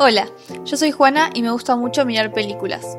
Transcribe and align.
Hola, 0.00 0.26
yo 0.64 0.76
soy 0.76 0.90
Juana 0.90 1.30
y 1.34 1.42
me 1.42 1.52
gusta 1.52 1.76
mucho 1.76 2.04
mirar 2.04 2.32
películas. 2.32 2.98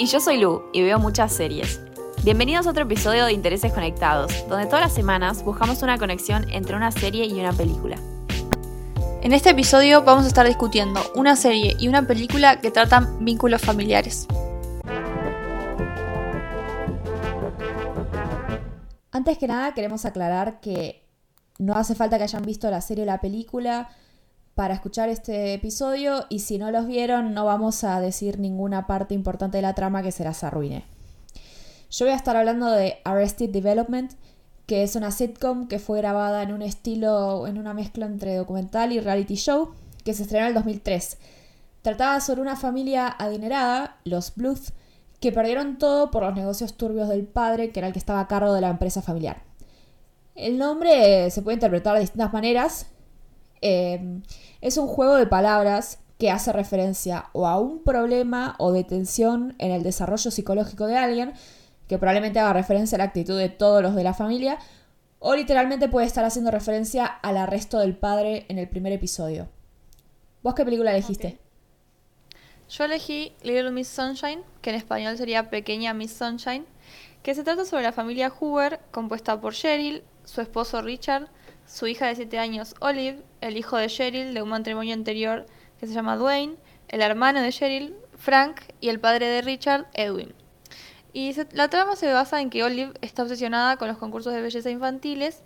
Y 0.00 0.06
yo 0.06 0.18
soy 0.18 0.38
Lu 0.38 0.64
y 0.72 0.82
veo 0.82 0.98
muchas 0.98 1.32
series. 1.32 1.80
Bienvenidos 2.24 2.66
a 2.66 2.70
otro 2.70 2.82
episodio 2.82 3.26
de 3.26 3.32
Intereses 3.32 3.72
Conectados, 3.72 4.32
donde 4.48 4.66
todas 4.66 4.80
las 4.80 4.92
semanas 4.92 5.44
buscamos 5.44 5.80
una 5.84 5.98
conexión 5.98 6.50
entre 6.50 6.74
una 6.74 6.90
serie 6.90 7.26
y 7.26 7.38
una 7.38 7.52
película. 7.52 7.96
En 9.22 9.32
este 9.32 9.50
episodio 9.50 10.02
vamos 10.02 10.24
a 10.24 10.28
estar 10.28 10.44
discutiendo 10.44 11.00
una 11.14 11.36
serie 11.36 11.76
y 11.78 11.86
una 11.86 12.08
película 12.08 12.60
que 12.60 12.72
tratan 12.72 13.24
vínculos 13.24 13.62
familiares. 13.62 14.26
Antes 19.12 19.38
que 19.38 19.46
nada 19.46 19.74
queremos 19.74 20.04
aclarar 20.06 20.58
que 20.58 21.06
no 21.60 21.74
hace 21.74 21.94
falta 21.94 22.18
que 22.18 22.24
hayan 22.24 22.42
visto 22.42 22.68
la 22.68 22.80
serie 22.80 23.04
o 23.04 23.06
la 23.06 23.20
película 23.20 23.90
para 24.54 24.74
escuchar 24.74 25.08
este 25.08 25.54
episodio 25.54 26.26
y 26.28 26.40
si 26.40 26.58
no 26.58 26.70
los 26.70 26.86
vieron 26.86 27.34
no 27.34 27.44
vamos 27.44 27.84
a 27.84 28.00
decir 28.00 28.38
ninguna 28.38 28.86
parte 28.86 29.14
importante 29.14 29.58
de 29.58 29.62
la 29.62 29.74
trama 29.74 30.02
que 30.02 30.12
se 30.12 30.24
las 30.24 30.44
arruine. 30.44 30.84
Yo 31.90 32.06
voy 32.06 32.12
a 32.12 32.16
estar 32.16 32.36
hablando 32.36 32.70
de 32.70 32.98
Arrested 33.04 33.50
Development, 33.50 34.12
que 34.66 34.82
es 34.82 34.96
una 34.96 35.10
sitcom 35.10 35.68
que 35.68 35.78
fue 35.78 35.98
grabada 35.98 36.42
en 36.42 36.52
un 36.52 36.62
estilo, 36.62 37.46
en 37.46 37.58
una 37.58 37.74
mezcla 37.74 38.06
entre 38.06 38.36
documental 38.36 38.92
y 38.92 39.00
reality 39.00 39.34
show, 39.34 39.74
que 40.04 40.14
se 40.14 40.22
estrenó 40.22 40.46
en 40.46 40.48
el 40.48 40.54
2003. 40.54 41.18
Trataba 41.82 42.20
sobre 42.20 42.40
una 42.40 42.56
familia 42.56 43.08
adinerada, 43.18 43.98
los 44.04 44.34
Bluth, 44.34 44.70
que 45.20 45.32
perdieron 45.32 45.78
todo 45.78 46.10
por 46.10 46.22
los 46.22 46.34
negocios 46.34 46.74
turbios 46.74 47.08
del 47.08 47.24
padre, 47.24 47.70
que 47.70 47.80
era 47.80 47.88
el 47.88 47.92
que 47.92 47.98
estaba 47.98 48.20
a 48.20 48.28
cargo 48.28 48.54
de 48.54 48.60
la 48.60 48.70
empresa 48.70 49.02
familiar. 49.02 49.42
El 50.34 50.58
nombre 50.58 51.30
se 51.30 51.42
puede 51.42 51.56
interpretar 51.56 51.94
de 51.94 52.00
distintas 52.00 52.32
maneras, 52.32 52.86
Em, 53.62 54.22
es 54.60 54.76
un 54.76 54.88
juego 54.88 55.14
de 55.14 55.26
palabras 55.26 56.00
que 56.18 56.30
hace 56.30 56.52
referencia 56.52 57.30
o 57.32 57.46
a 57.46 57.58
un 57.58 57.82
problema 57.82 58.56
o 58.58 58.72
de 58.72 58.84
tensión 58.84 59.54
en 59.58 59.70
el 59.70 59.82
desarrollo 59.82 60.30
psicológico 60.30 60.86
de 60.86 60.96
alguien, 60.96 61.32
que 61.88 61.98
probablemente 61.98 62.40
haga 62.40 62.52
referencia 62.52 62.96
a 62.96 62.98
la 62.98 63.04
actitud 63.04 63.38
de 63.38 63.48
todos 63.48 63.82
los 63.82 63.94
de 63.94 64.04
la 64.04 64.14
familia, 64.14 64.58
o 65.20 65.34
literalmente 65.36 65.88
puede 65.88 66.06
estar 66.06 66.24
haciendo 66.24 66.50
referencia 66.50 67.06
al 67.06 67.36
arresto 67.36 67.78
del 67.78 67.96
padre 67.96 68.44
en 68.48 68.58
el 68.58 68.68
primer 68.68 68.92
episodio. 68.92 69.48
¿Vos 70.42 70.54
qué 70.54 70.64
película 70.64 70.90
elegiste? 70.90 71.38
Yo 72.68 72.84
elegí 72.84 73.32
Little 73.42 73.70
Miss 73.70 73.88
Sunshine, 73.88 74.42
que 74.60 74.70
en 74.70 74.76
español 74.76 75.16
sería 75.16 75.50
Pequeña 75.50 75.94
Miss 75.94 76.12
Sunshine, 76.12 76.64
que 77.22 77.34
se 77.34 77.44
trata 77.44 77.64
sobre 77.64 77.84
la 77.84 77.92
familia 77.92 78.30
Hoover, 78.30 78.80
compuesta 78.90 79.40
por 79.40 79.54
Cheryl, 79.54 80.02
su 80.24 80.40
esposo 80.40 80.82
Richard, 80.82 81.28
su 81.66 81.86
hija 81.86 82.06
de 82.06 82.16
7 82.16 82.38
años 82.38 82.74
Olive, 82.80 83.22
el 83.40 83.56
hijo 83.56 83.76
de 83.76 83.88
Cheryl 83.88 84.34
de 84.34 84.42
un 84.42 84.48
matrimonio 84.48 84.94
anterior 84.94 85.46
que 85.80 85.86
se 85.86 85.94
llama 85.94 86.16
Dwayne, 86.16 86.56
el 86.88 87.00
hermano 87.00 87.40
de 87.40 87.50
Cheryl, 87.50 87.94
Frank, 88.16 88.60
y 88.80 88.88
el 88.88 89.00
padre 89.00 89.26
de 89.26 89.42
Richard, 89.42 89.86
Edwin. 89.94 90.34
Y 91.12 91.34
la 91.52 91.68
trama 91.68 91.96
se 91.96 92.12
basa 92.12 92.40
en 92.40 92.50
que 92.50 92.62
Olive 92.62 92.92
está 93.00 93.22
obsesionada 93.22 93.76
con 93.76 93.88
los 93.88 93.98
concursos 93.98 94.32
de 94.32 94.40
belleza 94.40 94.70
infantiles 94.70 95.42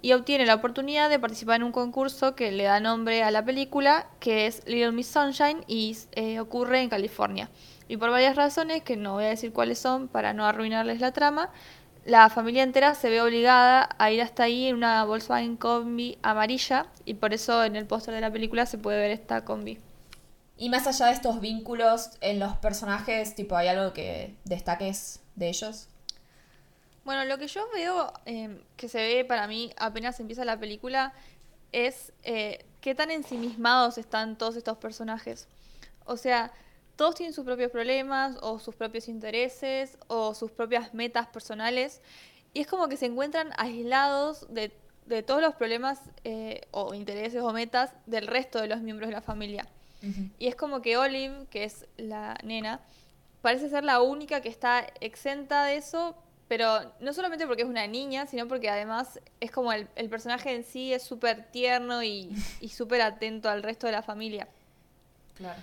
y 0.00 0.12
obtiene 0.12 0.46
la 0.46 0.54
oportunidad 0.54 1.10
de 1.10 1.18
participar 1.18 1.56
en 1.56 1.64
un 1.64 1.72
concurso 1.72 2.36
que 2.36 2.52
le 2.52 2.64
da 2.64 2.78
nombre 2.78 3.22
a 3.22 3.30
la 3.30 3.44
película, 3.44 4.06
que 4.20 4.46
es 4.46 4.62
Little 4.66 4.92
Miss 4.92 5.08
Sunshine, 5.08 5.64
y 5.66 5.96
eh, 6.12 6.38
ocurre 6.38 6.82
en 6.82 6.88
California. 6.88 7.50
Y 7.88 7.96
por 7.96 8.10
varias 8.10 8.36
razones, 8.36 8.82
que 8.82 8.96
no 8.96 9.14
voy 9.14 9.24
a 9.24 9.28
decir 9.28 9.52
cuáles 9.52 9.78
son 9.78 10.06
para 10.06 10.34
no 10.34 10.46
arruinarles 10.46 11.00
la 11.00 11.12
trama, 11.12 11.50
la 12.08 12.30
familia 12.30 12.62
entera 12.62 12.94
se 12.94 13.10
ve 13.10 13.20
obligada 13.20 13.90
a 13.98 14.10
ir 14.10 14.22
hasta 14.22 14.44
ahí 14.44 14.68
en 14.68 14.76
una 14.76 15.04
Volkswagen 15.04 15.58
Combi 15.58 16.18
amarilla 16.22 16.86
y 17.04 17.14
por 17.14 17.34
eso 17.34 17.62
en 17.64 17.76
el 17.76 17.86
póster 17.86 18.14
de 18.14 18.22
la 18.22 18.32
película 18.32 18.64
se 18.64 18.78
puede 18.78 18.98
ver 18.98 19.10
esta 19.10 19.44
combi. 19.44 19.78
Y 20.56 20.70
más 20.70 20.86
allá 20.86 21.06
de 21.06 21.12
estos 21.12 21.42
vínculos 21.42 22.12
en 22.22 22.38
los 22.38 22.56
personajes, 22.56 23.34
tipo, 23.34 23.58
¿hay 23.58 23.68
algo 23.68 23.92
que 23.92 24.34
destaques 24.44 25.20
de 25.36 25.50
ellos? 25.50 25.88
Bueno, 27.04 27.26
lo 27.26 27.36
que 27.36 27.46
yo 27.46 27.68
veo 27.74 28.14
em, 28.24 28.62
que 28.78 28.88
se 28.88 28.98
ve 28.98 29.24
para 29.26 29.46
mí 29.46 29.74
apenas 29.76 30.18
empieza 30.18 30.46
la 30.46 30.58
película 30.58 31.12
es 31.72 32.14
eh, 32.22 32.64
qué 32.80 32.94
tan 32.94 33.10
ensimismados 33.10 33.98
están 33.98 34.36
todos 34.38 34.56
estos 34.56 34.78
personajes. 34.78 35.46
O 36.06 36.16
sea, 36.16 36.52
todos 36.98 37.14
tienen 37.14 37.32
sus 37.32 37.44
propios 37.44 37.70
problemas 37.70 38.36
o 38.42 38.58
sus 38.58 38.74
propios 38.74 39.06
intereses 39.06 39.96
o 40.08 40.34
sus 40.34 40.50
propias 40.50 40.92
metas 40.94 41.28
personales 41.28 42.02
y 42.52 42.62
es 42.62 42.66
como 42.66 42.88
que 42.88 42.96
se 42.96 43.06
encuentran 43.06 43.52
aislados 43.56 44.48
de, 44.52 44.72
todos 45.22 45.40
los 45.40 45.54
problemas 45.54 46.00
eh, 46.24 46.62
o 46.72 46.94
intereses 46.94 47.40
o 47.40 47.52
metas 47.52 47.92
del 48.06 48.26
resto 48.26 48.60
de 48.60 48.66
los 48.66 48.80
miembros 48.80 49.08
de 49.08 49.14
la 49.14 49.22
familia. 49.22 49.66
Y 50.38 50.46
es 50.48 50.54
como 50.54 50.80
que 50.82 50.96
Olive, 50.96 51.46
que 51.50 51.64
es 51.64 51.86
la 51.96 52.36
nena, 52.44 52.80
parece 53.42 53.68
ser 53.68 53.84
la 53.84 54.00
única 54.00 54.40
que 54.40 54.48
está 54.48 54.86
exenta 55.00 55.64
de 55.64 55.76
eso, 55.76 56.16
pero 56.48 56.92
no 57.00 57.12
solamente 57.12 57.46
porque 57.46 57.62
es 57.62 57.68
una 57.68 57.86
niña, 57.86 58.26
sino 58.26 58.48
porque 58.48 58.70
además 58.70 59.20
es 59.40 59.50
como 59.50 59.72
el, 59.72 59.86
personaje 60.08 60.54
en 60.54 60.64
sí 60.64 60.92
es 60.92 61.02
súper 61.02 61.50
tierno 61.50 62.02
y, 62.02 62.30
y 62.60 62.68
súper 62.70 63.02
atento 63.02 63.48
al 63.48 63.62
resto 63.62 63.86
de 63.86 63.92
la 63.92 64.02
familia. 64.02 64.48
Claro. 65.36 65.60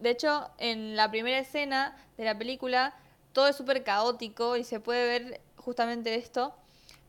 De 0.00 0.10
hecho, 0.10 0.50
en 0.58 0.96
la 0.96 1.10
primera 1.10 1.38
escena 1.38 1.96
de 2.16 2.24
la 2.24 2.36
película, 2.36 2.94
todo 3.32 3.48
es 3.48 3.56
súper 3.56 3.84
caótico 3.84 4.56
y 4.56 4.64
se 4.64 4.80
puede 4.80 5.06
ver 5.06 5.40
justamente 5.56 6.14
esto, 6.14 6.54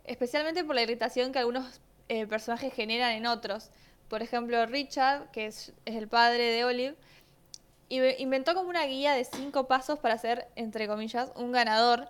especialmente 0.03 0.63
por 0.63 0.75
la 0.75 0.83
irritación 0.83 1.31
que 1.31 1.39
algunos 1.39 1.79
eh, 2.09 2.27
personajes 2.27 2.73
generan 2.73 3.11
en 3.11 3.25
otros. 3.25 3.69
Por 4.09 4.21
ejemplo, 4.21 4.65
Richard, 4.65 5.31
que 5.31 5.45
es, 5.45 5.71
el 5.85 6.09
padre 6.09 6.51
de 6.51 6.65
Olive, 6.65 6.97
inventó 7.89 8.53
como 8.53 8.69
una 8.69 8.85
guía 8.85 9.13
de 9.13 9.23
cinco 9.23 9.67
pasos 9.67 9.99
para 9.99 10.17
ser, 10.17 10.47
entre 10.57 10.87
comillas, 10.87 11.31
un 11.35 11.53
ganador. 11.53 12.09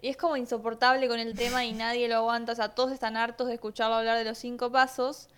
Y 0.00 0.08
es 0.08 0.16
como 0.16 0.36
insoportable 0.36 1.08
con 1.08 1.18
el 1.18 1.34
tema 1.34 1.64
y 1.64 1.72
nadie 1.72 2.08
lo 2.08 2.16
aguanta. 2.16 2.52
O 2.52 2.54
sea, 2.54 2.68
todos 2.70 2.92
están 2.92 3.16
hartos 3.16 3.48
de 3.48 3.54
escucharlo 3.54 3.96
hablar 3.96 4.16
de 4.16 4.24
los 4.24 4.38
cinco 4.38 4.70
pasos. 4.70 5.28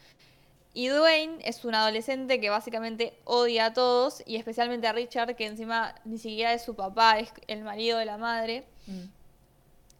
Y 0.75 0.89
Dwayne 0.89 1.39
es 1.45 1.65
un 1.65 1.75
adolescente 1.75 2.41
que 2.41 2.49
básicamente 2.49 3.19
odia 3.25 3.67
a 3.67 3.73
todos, 3.75 4.23
y 4.25 4.37
especialmente 4.37 4.87
a 4.87 4.93
Richard, 4.93 5.37
que 5.37 5.47
encima 5.47 5.95
ni 6.05 6.19
siquiera 6.19 6.55
es 6.55 6.63
su 6.63 6.75
papá, 6.75 7.19
es 7.19 7.31
el 7.47 7.63
marido 7.63 7.99
de 7.99 8.07
la 8.07 8.17
madre. 8.17 8.65
Mm. 8.87 9.05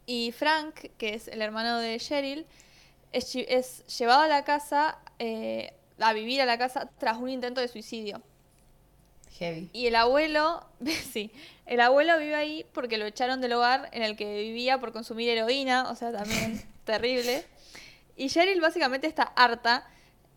Y 0.07 0.33
Frank, 0.33 0.75
que 0.97 1.15
es 1.15 1.29
el 1.29 1.43
hermano 1.43 1.79
de 1.79 1.99
Cheryl, 1.99 2.47
es, 3.13 3.87
llevado 3.99 4.23
a 4.23 4.29
la 4.29 4.45
casa, 4.45 4.99
eh, 5.19 5.75
a 5.99 6.13
vivir 6.15 6.41
a 6.41 6.47
la 6.47 6.57
casa 6.57 6.89
tras 6.99 7.19
un 7.19 7.29
intento 7.29 7.61
de 7.61 7.69
suicidio. 7.69 8.23
Heavy. 9.39 9.69
Y 9.75 9.87
el 9.87 9.97
abuelo, 9.97 10.67
sí, 11.13 11.31
el 11.67 11.81
abuelo 11.81 12.19
vive 12.19 12.35
ahí 12.35 12.67
porque 12.73 12.97
lo 12.97 13.05
echaron 13.05 13.43
del 13.43 13.53
hogar 13.53 13.91
en 13.93 14.03
el 14.03 14.17
que 14.17 14.43
vivía 14.43 14.81
por 14.81 14.93
consumir 14.93 15.29
heroína, 15.29 15.91
o 15.91 15.95
sea, 15.95 16.13
también 16.13 16.63
terrible. 16.85 17.45
Y 18.17 18.29
Cheryl 18.29 18.61
básicamente 18.61 19.07
está 19.07 19.23
harta 19.23 19.87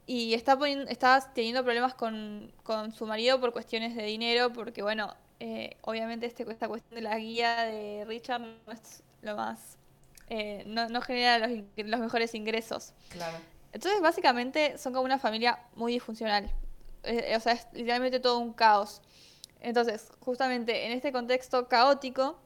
y 0.07 0.33
está, 0.33 0.57
está 0.87 1.31
teniendo 1.33 1.63
problemas 1.63 1.95
con, 1.95 2.51
su 2.95 3.05
marido 3.05 3.39
por 3.39 3.53
cuestiones 3.53 3.95
de 3.95 4.03
dinero, 4.03 4.53
porque 4.53 4.81
bueno, 4.83 5.15
eh, 5.39 5.77
obviamente 5.81 6.27
este, 6.27 6.49
esta 6.49 6.67
cuestión 6.67 6.95
de 6.95 7.01
la 7.01 7.17
guía 7.17 7.63
de 7.63 8.05
Richard 8.05 8.41
no 8.41 8.71
es 8.71 9.03
lo 9.21 9.35
más... 9.35 9.77
Eh, 10.29 10.63
no, 10.65 11.01
genera 11.01 11.47
los, 11.47 11.59
los, 11.77 11.99
mejores 11.99 12.33
ingresos. 12.33 12.93
Claro. 13.09 13.37
Entonces 13.71 14.01
básicamente 14.01 14.77
son 14.77 14.93
como 14.93 15.05
una 15.05 15.19
familia 15.19 15.59
muy 15.75 15.93
disfuncional. 15.93 16.49
Eh, 17.03 17.35
o 17.35 17.39
sea, 17.39 17.53
es 17.53 17.67
literalmente 17.73 18.19
todo 18.19 18.39
un 18.39 18.53
caos. 18.53 19.01
Entonces, 19.59 20.11
justamente 20.19 20.85
en 20.85 20.91
este 20.91 21.11
contexto 21.11 21.67
caótico, 21.67 22.39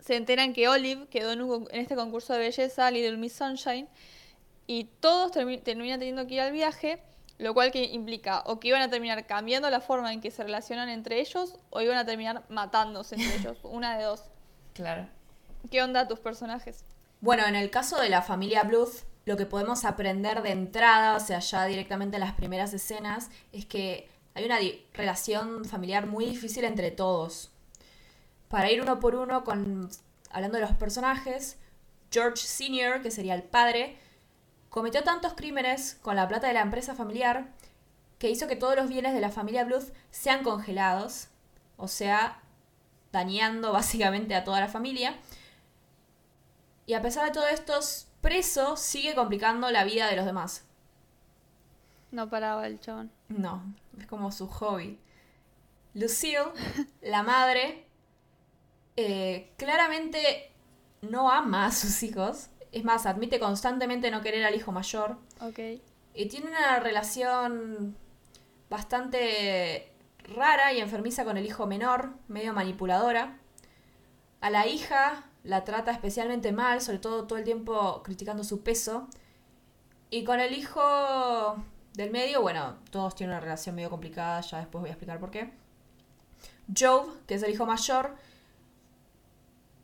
se 0.00 0.16
enteran 0.16 0.52
que 0.52 0.68
Olive 0.68 1.06
quedó 1.08 1.32
en, 1.32 1.40
en 1.70 1.80
este 1.80 1.94
concurso 1.94 2.32
de 2.32 2.40
belleza, 2.40 2.90
Little 2.90 3.16
Miss 3.16 3.34
Sunshine, 3.34 3.88
y 4.68 4.84
todos 4.84 5.32
terminan 5.32 5.98
teniendo 5.98 6.26
que 6.26 6.34
ir 6.34 6.40
al 6.42 6.52
viaje, 6.52 7.02
lo 7.38 7.54
cual 7.54 7.72
que 7.72 7.84
implica 7.84 8.42
o 8.46 8.60
que 8.60 8.68
iban 8.68 8.82
a 8.82 8.90
terminar 8.90 9.26
cambiando 9.26 9.70
la 9.70 9.80
forma 9.80 10.12
en 10.12 10.20
que 10.20 10.30
se 10.30 10.44
relacionan 10.44 10.90
entre 10.90 11.20
ellos 11.20 11.56
o 11.70 11.80
iban 11.80 11.96
a 11.96 12.04
terminar 12.04 12.44
matándose 12.50 13.16
entre 13.16 13.36
ellos, 13.40 13.58
una 13.64 13.96
de 13.96 14.04
dos. 14.04 14.24
Claro. 14.74 15.08
¿Qué 15.70 15.82
onda 15.82 16.06
tus 16.06 16.20
personajes? 16.20 16.84
Bueno, 17.20 17.46
en 17.46 17.56
el 17.56 17.70
caso 17.70 17.98
de 17.98 18.10
la 18.10 18.20
familia 18.20 18.62
Bluth, 18.62 19.04
lo 19.24 19.38
que 19.38 19.46
podemos 19.46 19.86
aprender 19.86 20.42
de 20.42 20.50
entrada, 20.50 21.16
o 21.16 21.20
sea, 21.20 21.38
ya 21.40 21.64
directamente 21.64 22.16
en 22.16 22.20
las 22.20 22.34
primeras 22.34 22.72
escenas, 22.74 23.30
es 23.52 23.64
que 23.64 24.08
hay 24.34 24.44
una 24.44 24.58
relación 24.92 25.64
familiar 25.64 26.06
muy 26.06 26.26
difícil 26.26 26.64
entre 26.64 26.90
todos. 26.90 27.50
Para 28.48 28.70
ir 28.70 28.82
uno 28.82 29.00
por 29.00 29.14
uno 29.14 29.44
con 29.44 29.88
hablando 30.30 30.58
de 30.58 30.64
los 30.64 30.76
personajes, 30.76 31.56
George 32.10 32.46
Sr., 32.46 33.02
que 33.02 33.10
sería 33.10 33.34
el 33.34 33.42
padre, 33.42 33.96
cometió 34.70 35.02
tantos 35.02 35.34
crímenes 35.34 35.98
con 36.02 36.16
la 36.16 36.28
plata 36.28 36.46
de 36.46 36.54
la 36.54 36.60
empresa 36.60 36.94
familiar 36.94 37.48
que 38.18 38.30
hizo 38.30 38.48
que 38.48 38.56
todos 38.56 38.76
los 38.76 38.88
bienes 38.88 39.14
de 39.14 39.20
la 39.20 39.30
familia 39.30 39.64
Bluth 39.64 39.92
sean 40.10 40.42
congelados, 40.42 41.28
o 41.76 41.88
sea, 41.88 42.42
dañando 43.12 43.72
básicamente 43.72 44.34
a 44.34 44.44
toda 44.44 44.60
la 44.60 44.68
familia. 44.68 45.16
Y 46.86 46.94
a 46.94 47.02
pesar 47.02 47.26
de 47.26 47.32
todo 47.32 47.46
esto, 47.46 47.78
preso 48.20 48.76
sigue 48.76 49.14
complicando 49.14 49.70
la 49.70 49.84
vida 49.84 50.06
de 50.08 50.16
los 50.16 50.24
demás. 50.24 50.64
No 52.10 52.30
paraba 52.30 52.66
el 52.66 52.80
chabón. 52.80 53.12
No, 53.28 53.62
es 53.98 54.06
como 54.06 54.32
su 54.32 54.48
hobby. 54.48 54.98
Lucille, 55.94 56.52
la 57.02 57.22
madre, 57.22 57.86
eh, 58.96 59.52
claramente 59.58 60.50
no 61.02 61.30
ama 61.30 61.66
a 61.66 61.72
sus 61.72 62.02
hijos. 62.02 62.48
Es 62.72 62.84
más, 62.84 63.06
admite 63.06 63.38
constantemente 63.38 64.10
no 64.10 64.20
querer 64.20 64.44
al 64.44 64.54
hijo 64.54 64.72
mayor. 64.72 65.16
Ok. 65.40 65.58
Y 66.14 66.26
tiene 66.26 66.48
una 66.48 66.80
relación 66.80 67.96
bastante 68.68 69.92
rara 70.34 70.72
y 70.72 70.80
enfermiza 70.80 71.24
con 71.24 71.36
el 71.36 71.46
hijo 71.46 71.66
menor, 71.66 72.10
medio 72.28 72.52
manipuladora. 72.52 73.38
A 74.40 74.50
la 74.50 74.66
hija 74.66 75.24
la 75.44 75.64
trata 75.64 75.90
especialmente 75.92 76.52
mal, 76.52 76.80
sobre 76.80 76.98
todo 76.98 77.26
todo 77.26 77.38
el 77.38 77.44
tiempo 77.44 78.02
criticando 78.02 78.44
su 78.44 78.62
peso. 78.62 79.08
Y 80.10 80.24
con 80.24 80.40
el 80.40 80.54
hijo 80.54 81.62
del 81.94 82.10
medio, 82.10 82.42
bueno, 82.42 82.76
todos 82.90 83.14
tienen 83.14 83.34
una 83.34 83.40
relación 83.40 83.74
medio 83.74 83.90
complicada, 83.90 84.40
ya 84.40 84.58
después 84.58 84.80
voy 84.80 84.90
a 84.90 84.92
explicar 84.92 85.18
por 85.18 85.30
qué. 85.30 85.52
Joe, 86.76 87.06
que 87.26 87.34
es 87.34 87.42
el 87.42 87.50
hijo 87.50 87.66
mayor, 87.66 88.14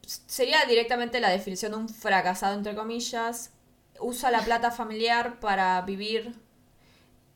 sería 0.06 0.64
directamente 0.66 1.20
la 1.20 1.30
definición 1.30 1.72
de 1.72 1.78
un 1.78 1.88
fracasado, 1.88 2.54
entre 2.54 2.74
comillas. 2.74 3.52
Usa 4.00 4.30
la 4.30 4.42
plata 4.42 4.70
familiar 4.70 5.40
para 5.40 5.80
vivir 5.82 6.34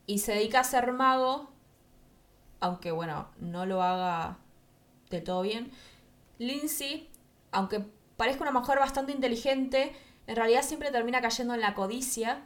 y 0.05 0.19
se 0.19 0.33
dedica 0.33 0.61
a 0.61 0.63
ser 0.63 0.91
mago, 0.91 1.49
aunque 2.59 2.91
bueno, 2.91 3.29
no 3.39 3.65
lo 3.65 3.81
haga 3.81 4.37
de 5.09 5.21
todo 5.21 5.41
bien. 5.41 5.71
Lindsay, 6.37 7.09
aunque 7.51 7.85
parezca 8.17 8.41
una 8.43 8.51
mujer 8.51 8.79
bastante 8.79 9.11
inteligente, 9.11 9.95
en 10.27 10.35
realidad 10.35 10.63
siempre 10.63 10.91
termina 10.91 11.21
cayendo 11.21 11.53
en 11.53 11.61
la 11.61 11.73
codicia. 11.73 12.41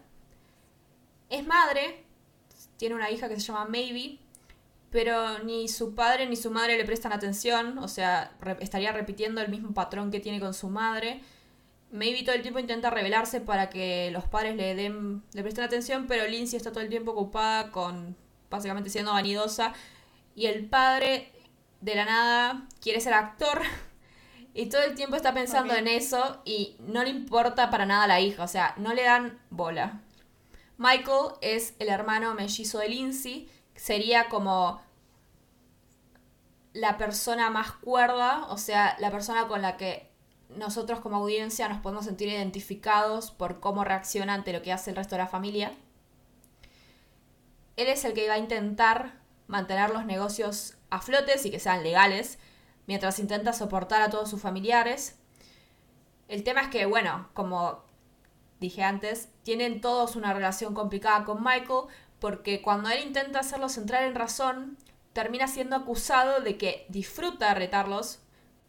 Es 1.29 1.45
madre, 1.47 2.05
tiene 2.77 2.95
una 2.95 3.09
hija 3.09 3.27
que 3.27 3.39
se 3.39 3.47
llama 3.47 3.65
Maybe, 3.65 4.19
pero 4.93 5.39
ni 5.39 5.67
su 5.67 5.95
padre 5.95 6.27
ni 6.27 6.35
su 6.35 6.51
madre 6.51 6.77
le 6.77 6.85
prestan 6.85 7.11
atención, 7.13 7.79
o 7.79 7.87
sea, 7.87 8.31
estaría 8.59 8.91
repitiendo 8.91 9.41
el 9.41 9.49
mismo 9.49 9.73
patrón 9.73 10.11
que 10.11 10.19
tiene 10.19 10.39
con 10.39 10.53
su 10.53 10.69
madre. 10.69 11.19
Maybe 11.91 12.21
todo 12.21 12.35
el 12.35 12.43
tiempo 12.43 12.59
intenta 12.59 12.91
rebelarse 12.91 13.41
para 13.41 13.71
que 13.71 14.11
los 14.11 14.25
padres 14.25 14.55
le 14.55 14.75
den 14.75 15.23
le 15.33 15.41
presten 15.41 15.63
atención, 15.63 16.05
pero 16.07 16.27
Lindsay 16.27 16.57
está 16.57 16.71
todo 16.71 16.83
el 16.83 16.89
tiempo 16.89 17.11
ocupada 17.11 17.71
con 17.71 18.15
básicamente 18.51 18.91
siendo 18.91 19.13
vanidosa 19.13 19.73
y 20.35 20.45
el 20.45 20.67
padre 20.67 21.31
de 21.81 21.95
la 21.95 22.05
nada 22.05 22.67
quiere 22.79 23.01
ser 23.01 23.15
actor 23.15 23.63
y 24.53 24.67
todo 24.67 24.83
el 24.83 24.93
tiempo 24.93 25.15
está 25.15 25.33
pensando 25.33 25.73
en 25.73 25.87
eso 25.87 26.39
y 26.45 26.75
no 26.79 27.03
le 27.03 27.09
importa 27.09 27.71
para 27.71 27.87
nada 27.87 28.03
a 28.03 28.07
la 28.07 28.21
hija, 28.21 28.43
o 28.43 28.47
sea, 28.47 28.75
no 28.77 28.93
le 28.93 29.01
dan 29.01 29.39
bola. 29.49 30.01
Michael 30.77 31.33
es 31.41 31.73
el 31.79 31.89
hermano 31.89 32.35
mellizo 32.35 32.77
de 32.77 32.89
Lindsay 32.89 33.49
sería 33.83 34.29
como 34.29 34.81
la 36.71 36.97
persona 36.97 37.49
más 37.49 37.73
cuerda, 37.73 38.45
o 38.47 38.57
sea, 38.57 38.95
la 38.97 39.11
persona 39.11 39.49
con 39.49 39.61
la 39.61 39.75
que 39.75 40.09
nosotros 40.47 41.01
como 41.01 41.17
audiencia 41.17 41.67
nos 41.67 41.81
podemos 41.81 42.05
sentir 42.05 42.29
identificados 42.29 43.31
por 43.31 43.59
cómo 43.59 43.83
reacciona 43.83 44.35
ante 44.35 44.53
lo 44.53 44.61
que 44.61 44.71
hace 44.71 44.91
el 44.91 44.95
resto 44.95 45.15
de 45.15 45.23
la 45.23 45.27
familia. 45.27 45.73
Él 47.75 47.89
es 47.89 48.05
el 48.05 48.13
que 48.13 48.29
va 48.29 48.35
a 48.35 48.37
intentar 48.37 49.19
mantener 49.47 49.89
los 49.89 50.05
negocios 50.05 50.77
a 50.89 51.01
flotes 51.01 51.45
y 51.45 51.51
que 51.51 51.59
sean 51.59 51.83
legales, 51.83 52.39
mientras 52.87 53.19
intenta 53.19 53.51
soportar 53.51 54.01
a 54.01 54.09
todos 54.09 54.29
sus 54.29 54.41
familiares. 54.41 55.19
El 56.29 56.45
tema 56.45 56.61
es 56.61 56.67
que, 56.69 56.85
bueno, 56.85 57.27
como 57.33 57.83
dije 58.63 58.81
antes, 58.81 59.27
tienen 59.43 59.81
todos 59.81 60.15
una 60.15 60.31
relación 60.31 60.73
complicada 60.73 61.25
con 61.25 61.43
Michael, 61.43 61.87
porque 62.19 62.61
cuando 62.61 62.89
él 62.89 63.03
intenta 63.03 63.41
hacerlos 63.41 63.77
entrar 63.77 64.03
en 64.05 64.15
razón, 64.15 64.77
termina 65.11 65.49
siendo 65.49 65.75
acusado 65.75 66.39
de 66.39 66.57
que 66.57 66.85
disfruta 66.87 67.53
retarlos 67.53 68.19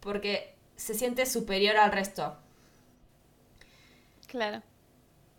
porque 0.01 0.53
se 0.75 0.95
siente 0.95 1.25
superior 1.25 1.77
al 1.77 1.93
resto. 1.93 2.37
Claro. 4.27 4.61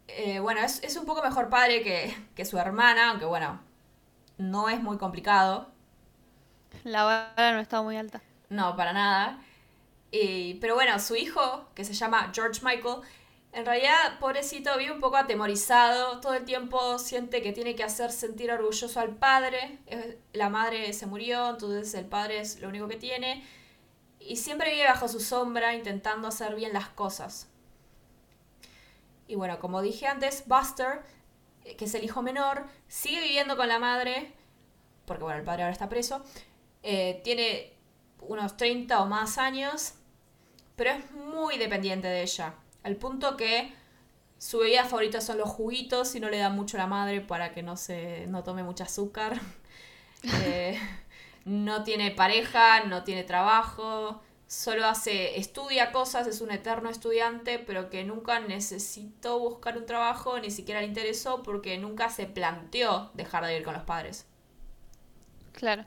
Eh, 0.09 0.41
bueno, 0.41 0.63
es, 0.63 0.97
un 0.97 1.05
poco 1.05 1.23
mejor 1.23 1.51
padre 1.51 1.83
que, 2.35 2.45
su 2.47 2.57
hermana, 2.59 3.11
aunque 3.11 3.27
bueno, 3.27 3.61
no 4.39 4.71
es 4.71 4.81
muy 4.81 4.97
complicado. 4.97 5.71
La 6.83 7.05
vara 7.05 7.53
no 7.53 7.61
está 7.61 7.83
muy 7.83 7.99
alta. 7.99 8.23
No, 8.49 8.75
para 8.75 8.95
nada. 8.95 9.39
pero 10.63 10.75
bueno, 10.75 10.99
su 10.99 11.15
hijo, 11.15 11.69
que 11.75 11.85
se 11.85 11.93
llama 11.93 12.31
George 12.33 12.63
Michael, 12.65 13.03
en 13.57 13.65
realidad, 13.65 14.19
pobrecito, 14.21 14.77
vive 14.77 14.93
un 14.93 15.01
poco 15.01 15.17
atemorizado, 15.17 16.21
todo 16.21 16.35
el 16.35 16.45
tiempo 16.45 16.99
siente 16.99 17.41
que 17.41 17.55
tiene 17.55 17.75
que 17.75 17.85
hacer 17.85 18.13
sentir 18.13 18.53
orgulloso 18.53 19.01
al 19.01 19.17
padre, 19.17 19.79
la 20.35 20.51
madre 20.51 20.93
se 20.93 21.07
murió, 21.07 21.49
entonces 21.49 21.95
el 21.95 22.05
padre 22.05 22.41
es 22.41 22.61
lo 22.61 22.69
único 22.69 22.87
que 22.87 22.97
tiene, 22.97 23.43
y 24.21 24.37
siempre 24.37 24.73
vive 24.73 24.85
bajo 24.85 25.09
su 25.09 25.21
sombra 25.21 25.75
intentando 25.75 26.29
hacer 26.29 26.55
bien 26.55 26.75
las 26.75 26.91
cosas. 26.91 27.49
Y 29.27 29.37
bueno, 29.37 29.59
como 29.59 29.81
dije 29.81 30.07
antes, 30.07 30.47
Buster, 30.47 31.01
que 31.79 31.87
es 31.87 31.95
el 31.95 32.05
hijo 32.05 32.21
menor, 32.21 32.67
sigue 32.89 33.23
viviendo 33.23 33.57
con 33.57 33.69
la 33.69 33.79
madre, 33.79 34.35
porque 35.07 35.23
bueno, 35.23 35.39
el 35.39 35.47
padre 35.47 35.63
ahora 35.63 35.73
está 35.73 35.89
preso, 35.89 36.23
eh, 36.83 37.23
tiene 37.25 37.73
unos 38.21 38.59
30 38.59 39.01
o 39.01 39.07
más 39.07 39.39
años, 39.39 39.95
pero 40.77 40.91
es 40.91 41.11
muy 41.13 41.57
dependiente 41.57 42.07
de 42.09 42.21
ella. 42.21 42.55
Al 42.87 42.95
punto 42.95 43.37
que 43.37 43.73
su 44.39 44.59
bebida 44.59 44.85
favorita 44.85 45.21
son 45.21 45.39
los 45.39 45.49
juguitos 45.49 46.15
y 46.15 46.21
no 46.21 46.31
le 46.31 46.39
da 46.39 46.51
mucho 46.51 46.77
a 46.77 46.81
la 46.83 46.87
madre 46.87 47.21
para 47.21 47.51
que 47.51 47.61
no 47.65 47.77
se 47.77 48.29
no 48.29 48.45
tome 48.45 48.63
mucho 48.63 48.85
azúcar. 48.85 49.41
Eh, 50.45 50.81
no 51.45 51.85
tiene 51.85 52.11
pareja, 52.11 52.83
no 52.85 53.05
tiene 53.05 53.23
trabajo, 53.23 54.21
solo 54.49 54.87
hace, 54.87 55.39
estudia 55.39 55.93
cosas, 55.93 56.27
es 56.27 56.41
un 56.41 56.51
eterno 56.51 56.91
estudiante, 56.91 57.61
pero 57.61 57.91
que 57.91 58.03
nunca 58.03 58.41
necesitó 58.41 59.39
buscar 59.39 59.77
un 59.77 59.87
trabajo, 59.87 60.41
ni 60.41 60.51
siquiera 60.51 60.81
le 60.81 60.89
interesó 60.89 61.45
porque 61.45 61.79
nunca 61.79 62.09
se 62.09 62.27
planteó 62.27 63.11
dejar 63.15 63.45
de 63.47 63.59
ir 63.59 63.63
con 63.63 63.75
los 63.75 63.85
padres. 63.85 64.27
Claro. 65.53 65.85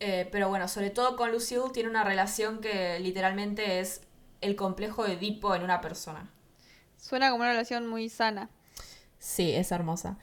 Eh, 0.00 0.28
pero 0.30 0.50
bueno, 0.50 0.68
sobre 0.68 0.90
todo 0.90 1.16
con 1.16 1.32
Lucille 1.32 1.70
tiene 1.72 1.88
una 1.88 2.04
relación 2.04 2.60
que 2.60 2.98
literalmente 3.00 3.80
es 3.80 4.02
el 4.44 4.56
complejo 4.56 5.04
de 5.04 5.14
Edipo 5.14 5.54
en 5.54 5.62
una 5.62 5.80
persona. 5.80 6.30
Suena 6.98 7.30
como 7.30 7.42
una 7.42 7.52
relación 7.52 7.86
muy 7.86 8.08
sana. 8.08 8.48
Sí, 9.18 9.52
es 9.52 9.72
hermosa. 9.72 10.18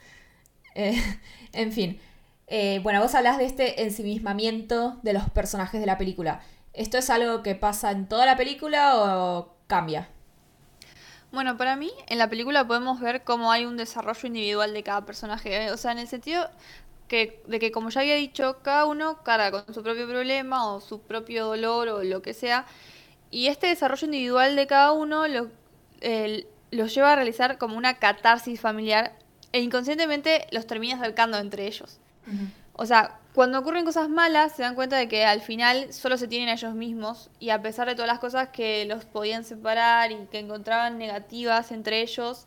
Eh, 0.74 1.00
en 1.52 1.72
fin. 1.72 2.00
Eh, 2.46 2.80
bueno, 2.82 3.00
vos 3.00 3.14
hablas 3.14 3.38
de 3.38 3.46
este 3.46 3.82
ensimismamiento 3.82 4.98
de 5.02 5.12
los 5.12 5.30
personajes 5.30 5.80
de 5.80 5.86
la 5.86 5.98
película. 5.98 6.40
¿Esto 6.72 6.98
es 6.98 7.10
algo 7.10 7.42
que 7.42 7.54
pasa 7.54 7.90
en 7.90 8.08
toda 8.08 8.26
la 8.26 8.36
película 8.36 8.96
o 8.96 9.54
cambia? 9.66 10.08
Bueno, 11.32 11.56
para 11.56 11.76
mí 11.76 11.90
en 12.08 12.18
la 12.18 12.28
película 12.28 12.66
podemos 12.66 13.00
ver 13.00 13.24
cómo 13.24 13.50
hay 13.52 13.64
un 13.64 13.76
desarrollo 13.76 14.26
individual 14.26 14.74
de 14.74 14.82
cada 14.82 15.04
personaje. 15.06 15.70
O 15.70 15.76
sea, 15.76 15.92
en 15.92 15.98
el 15.98 16.08
sentido 16.08 16.48
que, 17.08 17.42
de 17.46 17.58
que, 17.58 17.72
como 17.72 17.88
ya 17.88 18.02
había 18.02 18.16
dicho, 18.16 18.58
cada 18.62 18.84
uno 18.84 19.22
carga 19.22 19.50
con 19.50 19.74
su 19.74 19.82
propio 19.82 20.06
problema 20.06 20.66
o 20.72 20.80
su 20.80 21.00
propio 21.00 21.46
dolor 21.46 21.88
o 21.88 22.02
lo 22.02 22.22
que 22.22 22.34
sea. 22.34 22.66
Y 23.32 23.48
este 23.48 23.66
desarrollo 23.66 24.04
individual 24.04 24.54
de 24.54 24.66
cada 24.68 24.92
uno 24.92 25.26
lo, 25.26 25.50
los 26.70 26.94
lleva 26.94 27.12
a 27.12 27.16
realizar 27.16 27.58
como 27.58 27.76
una 27.76 27.94
catarsis 27.94 28.60
familiar 28.60 29.14
e 29.52 29.60
inconscientemente 29.60 30.46
los 30.52 30.66
termina 30.66 30.96
acercando 30.96 31.38
entre 31.38 31.66
ellos. 31.66 31.98
O 32.74 32.86
sea, 32.86 33.18
cuando 33.34 33.58
ocurren 33.58 33.86
cosas 33.86 34.10
malas 34.10 34.52
se 34.52 34.62
dan 34.62 34.74
cuenta 34.74 34.96
de 34.96 35.08
que 35.08 35.24
al 35.24 35.40
final 35.40 35.92
solo 35.92 36.18
se 36.18 36.28
tienen 36.28 36.50
a 36.50 36.52
ellos 36.52 36.74
mismos 36.74 37.30
y 37.40 37.48
a 37.50 37.62
pesar 37.62 37.88
de 37.88 37.94
todas 37.94 38.08
las 38.08 38.18
cosas 38.18 38.48
que 38.48 38.84
los 38.84 39.06
podían 39.06 39.44
separar 39.44 40.12
y 40.12 40.16
que 40.30 40.38
encontraban 40.38 40.98
negativas 40.98 41.72
entre 41.72 42.02
ellos 42.02 42.46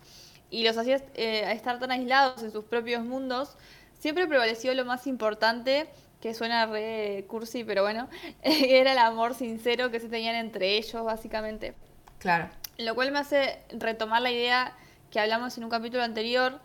y 0.51 0.63
los 0.63 0.77
hacía 0.77 1.01
eh, 1.15 1.51
estar 1.51 1.79
tan 1.79 1.91
aislados 1.91 2.43
en 2.43 2.51
sus 2.51 2.63
propios 2.63 3.03
mundos, 3.03 3.57
siempre 3.99 4.27
prevaleció 4.27 4.73
lo 4.75 4.85
más 4.85 5.07
importante 5.07 5.87
que 6.25 6.33
suena 6.33 6.65
re 6.65 7.23
cursi, 7.27 7.63
pero 7.63 7.83
bueno, 7.83 8.09
era 8.41 8.93
el 8.93 8.97
amor 8.97 9.35
sincero 9.35 9.91
que 9.91 9.99
se 9.99 10.09
tenían 10.09 10.33
entre 10.33 10.75
ellos, 10.75 11.05
básicamente. 11.05 11.75
Claro. 12.17 12.49
Lo 12.79 12.95
cual 12.95 13.11
me 13.11 13.19
hace 13.19 13.59
retomar 13.69 14.23
la 14.23 14.31
idea 14.31 14.75
que 15.11 15.19
hablamos 15.19 15.55
en 15.55 15.65
un 15.65 15.69
capítulo 15.69 16.01
anterior, 16.01 16.59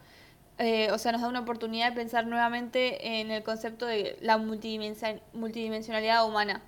eh, 0.57 0.91
o 0.93 0.97
sea, 0.97 1.13
nos 1.13 1.21
da 1.21 1.29
una 1.29 1.41
oportunidad 1.41 1.91
de 1.91 1.97
pensar 1.97 2.27
nuevamente 2.27 3.21
en 3.21 3.31
el 3.31 3.43
concepto 3.43 3.85
de 3.85 4.17
la 4.23 4.39
multidimensionalidad 4.39 6.27
humana. 6.27 6.63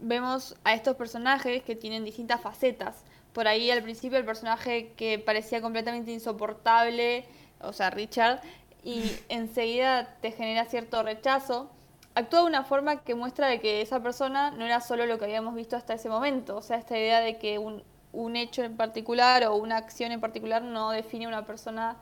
Vemos 0.00 0.56
a 0.64 0.74
estos 0.74 0.96
personajes 0.96 1.62
que 1.62 1.76
tienen 1.76 2.04
distintas 2.04 2.40
facetas. 2.40 3.04
Por 3.32 3.46
ahí 3.46 3.70
al 3.70 3.84
principio 3.84 4.18
el 4.18 4.24
personaje 4.24 4.92
que 4.96 5.20
parecía 5.20 5.60
completamente 5.60 6.10
insoportable, 6.10 7.26
o 7.60 7.72
sea, 7.72 7.90
Richard, 7.90 8.40
y 8.82 9.04
enseguida 9.28 10.16
te 10.20 10.32
genera 10.32 10.64
cierto 10.64 11.00
rechazo 11.04 11.70
actúa 12.14 12.40
de 12.40 12.46
una 12.46 12.64
forma 12.64 13.02
que 13.02 13.14
muestra 13.14 13.48
de 13.48 13.60
que 13.60 13.80
esa 13.80 14.00
persona 14.00 14.50
no 14.50 14.64
era 14.64 14.80
solo 14.80 15.06
lo 15.06 15.18
que 15.18 15.24
habíamos 15.24 15.54
visto 15.54 15.76
hasta 15.76 15.94
ese 15.94 16.08
momento. 16.08 16.56
O 16.56 16.62
sea, 16.62 16.76
esta 16.76 16.96
idea 16.96 17.20
de 17.20 17.38
que 17.38 17.58
un, 17.58 17.82
un 18.12 18.36
hecho 18.36 18.62
en 18.62 18.76
particular 18.76 19.44
o 19.44 19.56
una 19.56 19.76
acción 19.76 20.12
en 20.12 20.20
particular 20.20 20.62
no 20.62 20.90
define 20.90 21.26
a 21.26 21.28
una 21.28 21.44
persona 21.44 21.96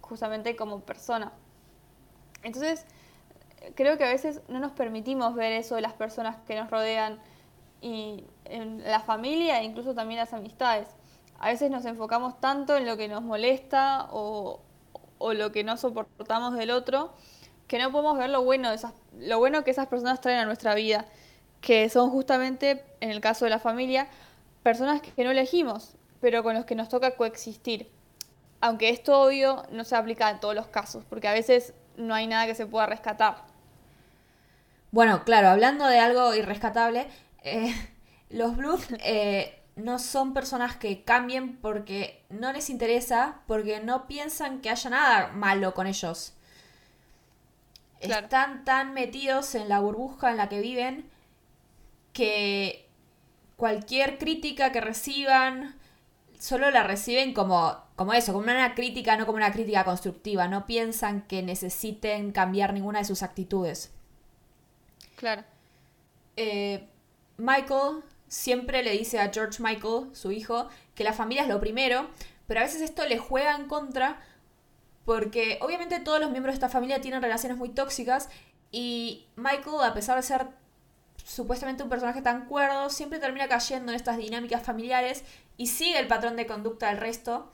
justamente 0.00 0.54
como 0.56 0.80
persona. 0.80 1.32
Entonces, 2.42 2.86
creo 3.74 3.98
que 3.98 4.04
a 4.04 4.08
veces 4.08 4.40
no 4.48 4.60
nos 4.60 4.72
permitimos 4.72 5.34
ver 5.34 5.52
eso 5.52 5.74
de 5.74 5.80
las 5.80 5.92
personas 5.94 6.36
que 6.46 6.54
nos 6.54 6.70
rodean 6.70 7.18
y 7.80 8.24
en 8.44 8.82
la 8.84 9.00
familia 9.00 9.60
e 9.60 9.64
incluso 9.64 9.94
también 9.94 10.20
las 10.20 10.32
amistades. 10.32 10.88
A 11.38 11.48
veces 11.48 11.70
nos 11.70 11.84
enfocamos 11.84 12.40
tanto 12.40 12.76
en 12.76 12.86
lo 12.86 12.96
que 12.96 13.08
nos 13.08 13.22
molesta 13.22 14.08
o, 14.10 14.60
o 15.18 15.32
lo 15.34 15.50
que 15.52 15.64
no 15.64 15.76
soportamos 15.76 16.54
del 16.54 16.70
otro 16.70 17.12
que 17.66 17.78
no 17.78 17.90
podemos 17.90 18.18
ver 18.18 18.30
lo 18.30 18.42
bueno, 18.42 18.70
de 18.70 18.76
esas, 18.76 18.92
lo 19.18 19.38
bueno 19.38 19.64
que 19.64 19.70
esas 19.70 19.86
personas 19.88 20.20
traen 20.20 20.38
a 20.38 20.44
nuestra 20.44 20.74
vida, 20.74 21.06
que 21.60 21.88
son 21.88 22.10
justamente, 22.10 22.84
en 23.00 23.10
el 23.10 23.20
caso 23.20 23.44
de 23.44 23.50
la 23.50 23.58
familia, 23.58 24.08
personas 24.62 25.00
que 25.00 25.24
no 25.24 25.30
elegimos, 25.30 25.94
pero 26.20 26.42
con 26.42 26.54
los 26.54 26.64
que 26.64 26.74
nos 26.74 26.88
toca 26.88 27.12
coexistir. 27.12 27.90
Aunque 28.60 28.90
esto 28.90 29.20
obvio 29.20 29.64
no 29.70 29.84
se 29.84 29.96
aplica 29.96 30.30
en 30.30 30.40
todos 30.40 30.54
los 30.54 30.68
casos, 30.68 31.04
porque 31.08 31.28
a 31.28 31.32
veces 31.32 31.74
no 31.96 32.14
hay 32.14 32.26
nada 32.26 32.46
que 32.46 32.54
se 32.54 32.66
pueda 32.66 32.86
rescatar. 32.86 33.44
Bueno, 34.92 35.24
claro, 35.24 35.48
hablando 35.48 35.86
de 35.86 35.98
algo 35.98 36.34
irrescatable, 36.34 37.06
eh, 37.42 37.74
los 38.30 38.56
Blues 38.56 38.86
eh, 39.04 39.62
no 39.76 39.98
son 39.98 40.34
personas 40.34 40.76
que 40.76 41.04
cambien 41.04 41.56
porque 41.56 42.24
no 42.30 42.52
les 42.52 42.70
interesa, 42.70 43.40
porque 43.46 43.80
no 43.80 44.06
piensan 44.06 44.60
que 44.60 44.70
haya 44.70 44.90
nada 44.90 45.28
malo 45.28 45.74
con 45.74 45.86
ellos. 45.86 46.35
Están 48.10 48.64
tan 48.64 48.94
metidos 48.94 49.54
en 49.54 49.68
la 49.68 49.80
burbuja 49.80 50.30
en 50.30 50.36
la 50.36 50.48
que 50.48 50.60
viven 50.60 51.08
que 52.12 52.88
cualquier 53.56 54.18
crítica 54.18 54.72
que 54.72 54.80
reciban 54.80 55.76
solo 56.38 56.70
la 56.70 56.82
reciben 56.82 57.32
como, 57.34 57.76
como 57.96 58.12
eso, 58.12 58.32
como 58.32 58.44
una 58.44 58.74
crítica, 58.74 59.16
no 59.16 59.26
como 59.26 59.36
una 59.36 59.52
crítica 59.52 59.84
constructiva. 59.84 60.48
No 60.48 60.66
piensan 60.66 61.22
que 61.22 61.42
necesiten 61.42 62.32
cambiar 62.32 62.72
ninguna 62.72 63.00
de 63.00 63.04
sus 63.04 63.22
actitudes. 63.22 63.92
Claro. 65.16 65.44
Eh, 66.36 66.86
Michael 67.38 68.02
siempre 68.28 68.82
le 68.82 68.92
dice 68.92 69.18
a 69.18 69.30
George 69.32 69.62
Michael, 69.62 70.10
su 70.12 70.32
hijo, 70.32 70.68
que 70.94 71.04
la 71.04 71.12
familia 71.12 71.42
es 71.42 71.48
lo 71.48 71.60
primero, 71.60 72.08
pero 72.46 72.60
a 72.60 72.64
veces 72.64 72.82
esto 72.82 73.06
le 73.06 73.18
juega 73.18 73.56
en 73.56 73.66
contra 73.66 74.20
porque 75.06 75.58
obviamente 75.62 76.00
todos 76.00 76.20
los 76.20 76.30
miembros 76.30 76.52
de 76.52 76.56
esta 76.56 76.68
familia 76.68 77.00
tienen 77.00 77.22
relaciones 77.22 77.56
muy 77.56 77.70
tóxicas 77.70 78.28
y 78.72 79.28
Michael, 79.36 79.84
a 79.84 79.94
pesar 79.94 80.16
de 80.16 80.22
ser 80.22 80.48
supuestamente 81.24 81.84
un 81.84 81.88
personaje 81.88 82.22
tan 82.22 82.46
cuerdo, 82.46 82.90
siempre 82.90 83.20
termina 83.20 83.48
cayendo 83.48 83.92
en 83.92 83.96
estas 83.96 84.18
dinámicas 84.18 84.64
familiares 84.64 85.24
y 85.56 85.68
sigue 85.68 85.98
el 85.98 86.08
patrón 86.08 86.36
de 86.36 86.46
conducta 86.46 86.88
del 86.88 86.98
resto 86.98 87.50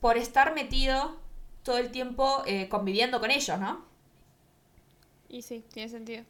por 0.00 0.18
estar 0.18 0.52
metido 0.52 1.16
todo 1.62 1.78
el 1.78 1.92
tiempo 1.92 2.42
eh, 2.44 2.68
conviviendo 2.68 3.20
con 3.20 3.30
ellos, 3.30 3.58
¿no? 3.58 3.84
Y 5.28 5.42
sí, 5.42 5.64
tiene 5.72 5.88
sentido. 5.88 6.24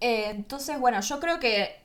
Eh, 0.00 0.30
entonces, 0.30 0.78
bueno, 0.78 1.00
yo 1.00 1.18
creo 1.18 1.40
que 1.40 1.80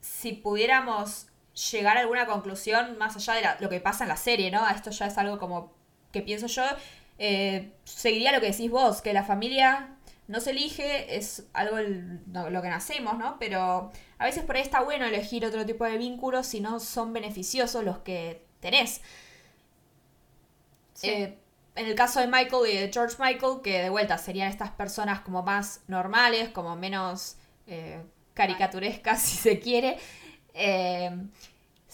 si 0.00 0.32
pudiéramos 0.32 1.26
llegar 1.72 1.96
a 1.96 2.00
alguna 2.00 2.26
conclusión 2.26 2.98
más 2.98 3.16
allá 3.16 3.54
de 3.54 3.62
lo 3.62 3.68
que 3.68 3.80
pasa 3.80 4.04
en 4.04 4.08
la 4.08 4.16
serie, 4.16 4.52
¿no? 4.52 4.68
Esto 4.68 4.90
ya 4.90 5.06
es 5.06 5.18
algo 5.18 5.38
como 5.38 5.72
que 6.14 6.22
pienso 6.22 6.46
yo. 6.46 6.62
Eh, 7.18 7.72
seguiría 7.84 8.32
lo 8.32 8.40
que 8.40 8.46
decís 8.52 8.70
vos, 8.70 9.02
que 9.02 9.12
la 9.12 9.24
familia 9.24 9.90
no 10.26 10.40
se 10.40 10.50
elige, 10.50 11.16
es 11.16 11.44
algo 11.52 11.76
lo 11.78 12.62
que 12.62 12.68
nacemos, 12.68 13.18
¿no? 13.18 13.36
Pero 13.38 13.90
a 14.18 14.24
veces 14.24 14.44
por 14.44 14.56
ahí 14.56 14.62
está 14.62 14.80
bueno 14.80 15.04
elegir 15.04 15.44
otro 15.44 15.66
tipo 15.66 15.84
de 15.84 15.98
vínculos 15.98 16.46
si 16.46 16.60
no 16.60 16.80
son 16.80 17.12
beneficiosos 17.12 17.84
los 17.84 17.98
que 17.98 18.46
tenés. 18.60 19.02
Eh, 21.02 21.36
en 21.76 21.86
el 21.86 21.94
caso 21.94 22.20
de 22.20 22.28
Michael 22.28 22.70
y 22.70 22.76
de 22.76 22.90
George 22.92 23.16
Michael, 23.18 23.60
que 23.62 23.82
de 23.82 23.90
vuelta 23.90 24.16
serían 24.16 24.48
estas 24.48 24.70
personas 24.70 25.20
como 25.20 25.42
más 25.42 25.82
normales, 25.88 26.48
como 26.50 26.76
menos 26.76 27.36
eh, 27.66 28.00
caricaturescas, 28.32 29.20
si 29.22 29.36
se 29.36 29.60
quiere. 29.60 29.98
Eh, 30.54 31.10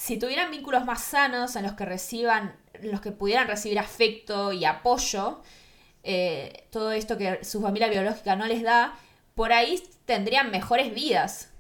si 0.01 0.19
tuvieran 0.19 0.51
vínculos 0.51 0.87
más 0.87 1.05
sanos 1.05 1.57
en 1.57 1.63
los 1.63 1.75
que 1.75 1.85
reciban, 1.85 2.57
los 2.81 3.03
que 3.03 3.13
pudieran 3.13 3.47
recibir 3.47 3.79
afecto 3.79 4.51
y 4.51 4.65
apoyo, 4.65 5.43
eh, 6.05 6.67
todo 6.71 6.93
esto 6.93 7.19
que 7.19 7.45
su 7.45 7.61
familia 7.61 7.89
biológica 7.89 8.35
no 8.35 8.47
les 8.47 8.63
da, 8.63 8.95
por 9.35 9.53
ahí 9.53 9.83
tendrían 10.07 10.51
mejores 10.51 10.95
vidas. 10.95 11.51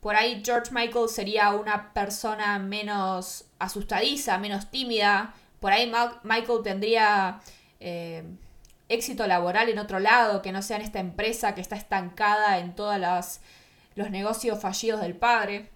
Por 0.00 0.16
ahí 0.16 0.40
George 0.42 0.72
Michael 0.72 1.10
sería 1.10 1.50
una 1.50 1.92
persona 1.92 2.58
menos 2.58 3.44
asustadiza, 3.58 4.38
menos 4.38 4.70
tímida. 4.70 5.34
Por 5.60 5.72
ahí 5.72 5.92
Michael 6.22 6.60
tendría 6.64 7.42
eh, 7.78 8.24
éxito 8.88 9.26
laboral 9.26 9.68
en 9.68 9.78
otro 9.78 9.98
lado, 9.98 10.40
que 10.40 10.50
no 10.50 10.62
sea 10.62 10.78
en 10.78 10.82
esta 10.82 10.98
empresa 10.98 11.54
que 11.54 11.60
está 11.60 11.76
estancada 11.76 12.58
en 12.58 12.74
todos 12.74 12.98
los 13.96 14.10
negocios 14.10 14.58
fallidos 14.58 15.02
del 15.02 15.14
padre. 15.14 15.68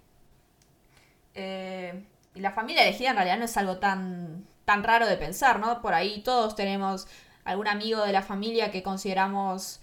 Eh, 1.35 2.05
y 2.35 2.41
la 2.41 2.53
familia 2.53 2.83
elegida 2.83 3.11
en 3.11 3.17
realidad 3.17 3.38
no 3.38 3.45
es 3.45 3.57
algo 3.57 3.79
tan, 3.79 4.47
tan 4.64 4.83
raro 4.83 5.07
de 5.07 5.17
pensar, 5.17 5.61
¿no? 5.61 5.81
Por 5.83 5.95
ahí 5.95 6.23
todos 6.23 6.55
tenemos 6.55 7.07
algún 7.45 7.69
amigo 7.69 8.03
de 8.03 8.12
la 8.12 8.23
familia 8.23 8.71
que 8.71 8.83
consideramos 8.83 9.81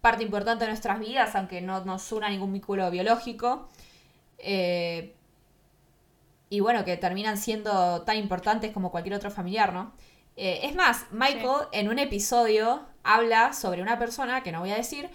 parte 0.00 0.24
importante 0.24 0.64
de 0.64 0.70
nuestras 0.70 0.98
vidas, 0.98 1.34
aunque 1.34 1.60
no 1.60 1.84
nos 1.84 2.10
una 2.12 2.28
ningún 2.28 2.52
vínculo 2.52 2.90
biológico. 2.90 3.68
Eh, 4.38 5.14
y 6.50 6.60
bueno, 6.60 6.84
que 6.84 6.96
terminan 6.96 7.38
siendo 7.38 8.02
tan 8.02 8.16
importantes 8.16 8.72
como 8.72 8.90
cualquier 8.90 9.14
otro 9.14 9.30
familiar, 9.30 9.72
¿no? 9.72 9.92
Eh, 10.36 10.60
es 10.64 10.74
más, 10.74 11.06
Michael 11.10 11.68
en 11.72 11.88
un 11.88 11.98
episodio 11.98 12.86
habla 13.02 13.52
sobre 13.52 13.80
una 13.80 13.98
persona, 13.98 14.42
que 14.42 14.52
no 14.52 14.60
voy 14.60 14.70
a 14.70 14.76
decir, 14.76 15.08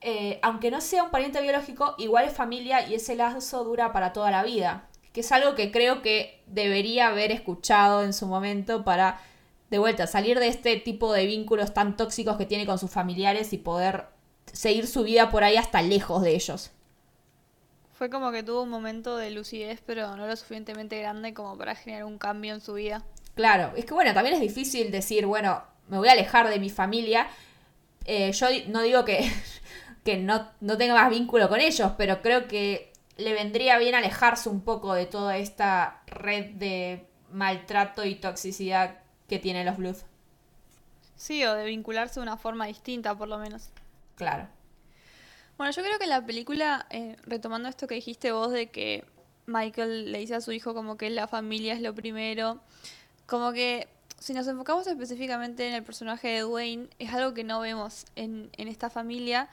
eh, 0.00 0.38
aunque 0.42 0.70
no 0.70 0.80
sea 0.80 1.04
un 1.04 1.10
pariente 1.10 1.40
biológico, 1.40 1.94
igual 1.98 2.26
es 2.26 2.34
familia 2.34 2.86
y 2.86 2.94
ese 2.94 3.14
lazo 3.14 3.64
dura 3.64 3.92
para 3.92 4.12
toda 4.12 4.30
la 4.30 4.42
vida. 4.42 4.88
Que 5.14 5.20
es 5.20 5.32
algo 5.32 5.54
que 5.54 5.70
creo 5.70 6.02
que 6.02 6.42
debería 6.46 7.08
haber 7.08 7.32
escuchado 7.32 8.04
en 8.04 8.12
su 8.12 8.26
momento 8.26 8.84
para 8.84 9.22
de 9.70 9.78
vuelta, 9.78 10.06
salir 10.06 10.38
de 10.38 10.48
este 10.48 10.76
tipo 10.76 11.12
de 11.12 11.26
vínculos 11.26 11.74
tan 11.74 11.96
tóxicos 11.96 12.36
que 12.36 12.46
tiene 12.46 12.66
con 12.66 12.78
sus 12.78 12.90
familiares 12.90 13.52
y 13.52 13.58
poder 13.58 14.04
seguir 14.52 14.86
su 14.86 15.02
vida 15.02 15.30
por 15.30 15.42
ahí 15.42 15.56
hasta 15.56 15.82
lejos 15.82 16.22
de 16.22 16.34
ellos. 16.34 16.70
Fue 17.94 18.10
como 18.10 18.30
que 18.30 18.42
tuvo 18.42 18.62
un 18.62 18.68
momento 18.68 19.16
de 19.16 19.30
lucidez, 19.30 19.80
pero 19.84 20.16
no 20.16 20.26
lo 20.26 20.36
suficientemente 20.36 20.98
grande 21.00 21.34
como 21.34 21.56
para 21.56 21.74
generar 21.74 22.04
un 22.04 22.18
cambio 22.18 22.54
en 22.54 22.60
su 22.60 22.74
vida. 22.74 23.02
Claro, 23.34 23.72
es 23.76 23.84
que 23.84 23.94
bueno, 23.94 24.14
también 24.14 24.34
es 24.34 24.40
difícil 24.40 24.90
decir, 24.92 25.26
bueno, 25.26 25.62
me 25.88 25.98
voy 25.98 26.08
a 26.08 26.12
alejar 26.12 26.48
de 26.48 26.60
mi 26.60 26.70
familia. 26.70 27.26
Eh, 28.04 28.30
yo 28.32 28.46
no 28.68 28.82
digo 28.82 29.04
que, 29.04 29.28
que 30.04 30.18
no, 30.18 30.50
no 30.60 30.76
tenga 30.76 30.94
más 30.94 31.10
vínculo 31.10 31.48
con 31.48 31.60
ellos, 31.60 31.92
pero 31.96 32.22
creo 32.22 32.46
que 32.46 32.92
le 33.16 33.32
vendría 33.32 33.78
bien 33.78 33.94
alejarse 33.94 34.48
un 34.48 34.62
poco 34.62 34.94
de 34.94 35.06
toda 35.06 35.36
esta 35.36 36.02
red 36.06 36.50
de 36.54 37.06
maltrato 37.30 38.04
y 38.04 38.16
toxicidad 38.16 38.98
que 39.28 39.38
tienen 39.38 39.66
los 39.66 39.76
blues. 39.76 40.04
Sí, 41.16 41.44
o 41.44 41.54
de 41.54 41.64
vincularse 41.66 42.20
de 42.20 42.22
una 42.22 42.36
forma 42.36 42.66
distinta, 42.66 43.16
por 43.16 43.28
lo 43.28 43.38
menos. 43.38 43.70
Claro. 44.16 44.48
Bueno, 45.56 45.72
yo 45.72 45.82
creo 45.82 45.98
que 45.98 46.06
la 46.06 46.24
película, 46.24 46.86
eh, 46.90 47.16
retomando 47.22 47.68
esto 47.68 47.86
que 47.86 47.94
dijiste 47.94 48.32
vos 48.32 48.50
de 48.50 48.70
que 48.70 49.04
Michael 49.46 50.10
le 50.10 50.18
dice 50.18 50.34
a 50.34 50.40
su 50.40 50.52
hijo 50.52 50.74
como 50.74 50.96
que 50.96 51.10
la 51.10 51.28
familia 51.28 51.74
es 51.74 51.80
lo 51.80 51.94
primero, 51.94 52.60
como 53.26 53.52
que 53.52 53.88
si 54.18 54.32
nos 54.32 54.48
enfocamos 54.48 54.86
específicamente 54.86 55.68
en 55.68 55.74
el 55.74 55.84
personaje 55.84 56.28
de 56.28 56.40
Dwayne, 56.40 56.88
es 56.98 57.12
algo 57.12 57.34
que 57.34 57.44
no 57.44 57.60
vemos 57.60 58.06
en, 58.16 58.50
en 58.56 58.68
esta 58.68 58.90
familia, 58.90 59.48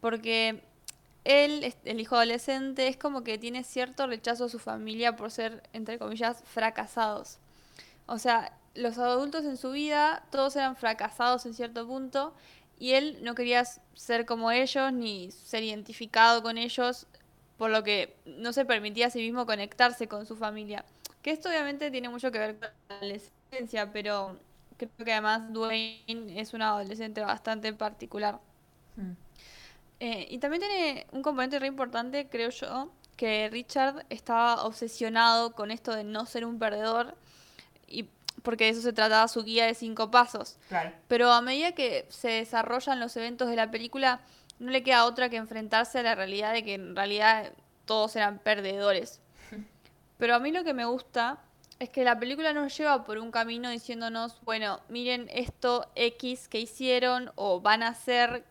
porque 0.00 0.62
él, 1.24 1.74
el 1.84 2.00
hijo 2.00 2.16
adolescente, 2.16 2.88
es 2.88 2.96
como 2.96 3.24
que 3.24 3.38
tiene 3.38 3.64
cierto 3.64 4.06
rechazo 4.06 4.44
a 4.44 4.48
su 4.48 4.58
familia 4.58 5.16
por 5.16 5.30
ser, 5.30 5.62
entre 5.72 5.98
comillas, 5.98 6.42
fracasados. 6.44 7.38
O 8.06 8.18
sea, 8.18 8.52
los 8.74 8.98
adultos 8.98 9.44
en 9.44 9.56
su 9.56 9.70
vida, 9.70 10.24
todos 10.30 10.56
eran 10.56 10.76
fracasados 10.76 11.46
en 11.46 11.54
cierto 11.54 11.86
punto 11.86 12.34
y 12.78 12.92
él 12.92 13.18
no 13.22 13.34
quería 13.34 13.64
ser 13.94 14.26
como 14.26 14.50
ellos 14.50 14.92
ni 14.92 15.30
ser 15.30 15.62
identificado 15.62 16.42
con 16.42 16.58
ellos, 16.58 17.06
por 17.56 17.70
lo 17.70 17.84
que 17.84 18.16
no 18.26 18.52
se 18.52 18.64
permitía 18.64 19.06
a 19.06 19.10
sí 19.10 19.20
mismo 19.20 19.46
conectarse 19.46 20.08
con 20.08 20.26
su 20.26 20.36
familia. 20.36 20.84
Que 21.22 21.30
esto 21.30 21.48
obviamente 21.48 21.90
tiene 21.90 22.08
mucho 22.08 22.30
que 22.30 22.38
ver 22.38 22.58
con 22.58 22.68
la 22.88 22.96
adolescencia, 22.96 23.92
pero 23.92 24.36
creo 24.76 24.90
que 25.04 25.12
además 25.12 25.52
Dwayne 25.52 26.38
es 26.38 26.52
un 26.52 26.62
adolescente 26.62 27.20
bastante 27.22 27.72
particular. 27.72 28.40
Hmm. 28.96 29.12
Eh, 30.00 30.26
y 30.30 30.38
también 30.38 30.60
tiene 30.62 31.06
un 31.12 31.22
componente 31.22 31.58
re 31.58 31.66
importante, 31.66 32.28
creo 32.28 32.50
yo, 32.50 32.90
que 33.16 33.48
Richard 33.50 34.04
estaba 34.10 34.64
obsesionado 34.64 35.52
con 35.52 35.70
esto 35.70 35.94
de 35.94 36.04
no 36.04 36.26
ser 36.26 36.44
un 36.44 36.58
perdedor 36.58 37.16
y 37.86 38.08
porque 38.42 38.64
de 38.64 38.70
eso 38.70 38.82
se 38.82 38.92
trataba 38.92 39.26
su 39.28 39.44
guía 39.44 39.66
de 39.66 39.74
cinco 39.74 40.10
pasos. 40.10 40.58
Pero 41.08 41.32
a 41.32 41.40
medida 41.40 41.72
que 41.72 42.06
se 42.10 42.28
desarrollan 42.28 43.00
los 43.00 43.16
eventos 43.16 43.48
de 43.48 43.56
la 43.56 43.70
película, 43.70 44.20
no 44.58 44.70
le 44.70 44.82
queda 44.82 45.06
otra 45.06 45.30
que 45.30 45.36
enfrentarse 45.36 46.00
a 46.00 46.02
la 46.02 46.14
realidad 46.14 46.52
de 46.52 46.64
que 46.64 46.74
en 46.74 46.94
realidad 46.94 47.52
todos 47.86 48.16
eran 48.16 48.38
perdedores. 48.38 49.20
Pero 50.18 50.34
a 50.34 50.40
mí 50.40 50.52
lo 50.52 50.64
que 50.64 50.74
me 50.74 50.84
gusta 50.84 51.38
Es 51.78 51.90
que 51.90 52.04
la 52.04 52.18
película 52.18 52.52
nos 52.52 52.76
lleva 52.76 53.04
por 53.04 53.18
un 53.18 53.32
camino 53.32 53.68
diciéndonos, 53.68 54.40
bueno, 54.42 54.80
miren 54.88 55.28
esto 55.32 55.90
X 55.96 56.48
que 56.48 56.60
hicieron 56.60 57.32
o 57.34 57.60
van 57.60 57.82
a 57.82 57.88
hacer, 57.88 58.44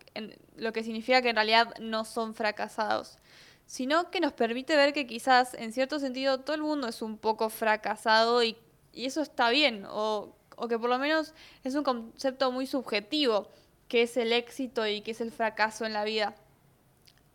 lo 0.57 0.73
que 0.73 0.83
significa 0.83 1.21
que 1.21 1.29
en 1.29 1.37
realidad 1.37 1.73
no 1.79 2.03
son 2.03 2.35
fracasados, 2.35 3.17
sino 3.65 4.11
que 4.11 4.19
nos 4.19 4.33
permite 4.33 4.75
ver 4.75 4.91
que 4.93 5.07
quizás 5.07 5.53
en 5.53 5.71
cierto 5.71 5.99
sentido 5.99 6.41
todo 6.41 6.55
el 6.55 6.63
mundo 6.63 6.87
es 6.87 7.01
un 7.01 7.17
poco 7.17 7.49
fracasado 7.49 8.43
y, 8.43 8.57
eso 8.93 9.21
está 9.21 9.49
bien, 9.49 9.85
o, 9.89 10.35
o 10.55 10.67
que 10.67 10.77
por 10.77 10.89
lo 10.89 10.99
menos 10.99 11.33
es 11.63 11.73
un 11.73 11.83
concepto 11.83 12.51
muy 12.51 12.67
subjetivo, 12.67 13.47
que 13.87 14.03
es 14.03 14.17
el 14.17 14.33
éxito 14.33 14.85
y 14.85 15.01
que 15.01 15.11
es 15.11 15.21
el 15.21 15.31
fracaso 15.31 15.85
en 15.85 15.93
la 15.93 16.03
vida 16.03 16.35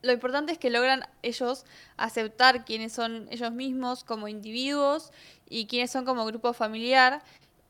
lo 0.02 0.12
importante 0.12 0.52
es 0.52 0.58
que 0.58 0.70
logran 0.70 1.04
ellos 1.22 1.64
aceptar 1.96 2.64
quiénes 2.64 2.92
son 2.92 3.28
ellos 3.30 3.52
mismos 3.52 4.04
como 4.04 4.28
individuos 4.28 5.12
y 5.48 5.66
quiénes 5.66 5.90
son 5.90 6.04
como 6.04 6.24
grupo 6.24 6.52
familiar. 6.52 7.22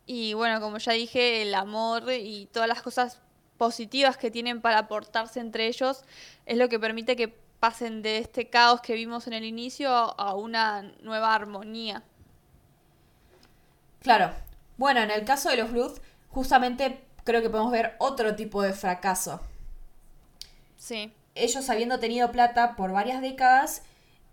Y 0.07 0.35
bueno, 0.35 0.61
como 0.61 0.79
ya 0.79 0.93
dije, 0.93 1.43
el 1.43 1.55
amor 1.55 2.05
y 2.13 2.47
todas 2.53 2.69
las 2.69 2.83
cosas 2.83 3.21
positivas 3.57 4.17
que 4.17 4.31
tienen 4.31 4.61
para 4.61 4.79
aportarse 4.79 5.41
entre 5.41 5.67
ellos 5.67 6.05
es 6.47 6.59
lo 6.59 6.69
que 6.69 6.79
permite 6.79 7.17
que 7.17 7.29
pasen 7.61 8.03
de 8.03 8.19
este 8.19 8.49
caos 8.49 8.81
que 8.81 8.95
vimos 8.95 9.27
en 9.27 9.33
el 9.33 9.45
inicio 9.45 9.91
a 9.91 10.35
una 10.35 10.83
nueva 11.03 11.35
armonía. 11.35 12.03
Claro. 14.01 14.33
Bueno, 14.77 15.01
en 15.01 15.11
el 15.11 15.25
caso 15.25 15.49
de 15.49 15.57
los 15.57 15.73
Bluth, 15.73 15.99
justamente 16.29 17.05
creo 17.25 17.43
que 17.43 17.51
podemos 17.51 17.73
ver 17.73 17.97
otro 17.99 18.37
tipo 18.37 18.63
de 18.63 18.73
fracaso. 18.73 19.41
Sí 20.77 21.13
ellos 21.39 21.69
habiendo 21.71 21.99
tenido 21.99 22.31
plata 22.33 22.77
por 22.77 22.93
varias 22.93 23.21
décadas, 23.21 23.83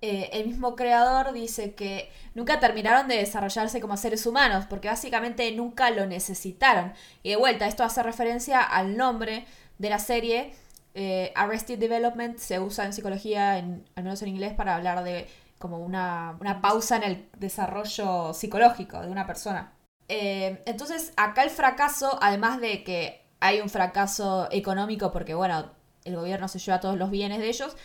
eh, 0.02 0.30
el 0.34 0.48
mismo 0.48 0.76
creador 0.76 1.34
dice 1.34 1.74
que 1.74 2.12
nunca 2.36 2.60
terminaron 2.60 3.08
de 3.08 3.16
desarrollarse 3.18 3.82
como 3.82 3.98
seres 3.98 4.26
humanos, 4.26 4.66
porque 4.70 4.88
básicamente 4.88 5.52
nunca 5.54 5.90
lo 5.90 6.06
necesitaron. 6.06 6.94
Y 7.24 7.30
de 7.30 7.38
vuelta, 7.38 7.68
esto 7.68 7.84
hace 7.84 8.04
referencia 8.04 8.62
al 8.62 8.98
nombre 8.98 9.46
de 9.78 9.90
la 9.90 10.00
serie. 10.00 10.54
Eh, 10.94 11.32
Arrested 11.36 11.80
Development 11.80 12.38
se 12.38 12.60
usa 12.60 12.86
en 12.86 12.94
psicología, 12.94 13.58
en, 13.58 13.86
al 13.96 14.04
menos 14.04 14.22
en 14.22 14.30
inglés, 14.30 14.54
para 14.54 14.76
hablar 14.76 15.04
de 15.04 15.28
como 15.58 15.80
una, 15.80 16.38
pausa 16.62 16.98
en 16.98 17.04
el 17.04 17.30
desarrollo 17.38 18.34
psicológico 18.34 19.02
de 19.02 19.10
una 19.10 19.26
persona. 19.26 19.74
Eh, 20.08 20.62
entonces, 20.66 21.14
acá 21.18 21.44
el 21.44 21.50
fracaso, 21.50 22.20
además 22.22 22.62
de 22.62 22.84
que 22.84 23.26
hay 23.40 23.62
un 23.62 23.70
fracaso 23.70 24.48
económico, 24.52 25.12
porque 25.12 25.34
bueno, 25.34 25.72
el 26.06 26.16
gobierno 26.16 26.48
se 26.48 26.60
lleva 26.60 26.80
todos 26.80 26.98
los 26.98 27.12
bienes 27.12 27.40
de 27.40 27.50
ellos. 27.50 27.76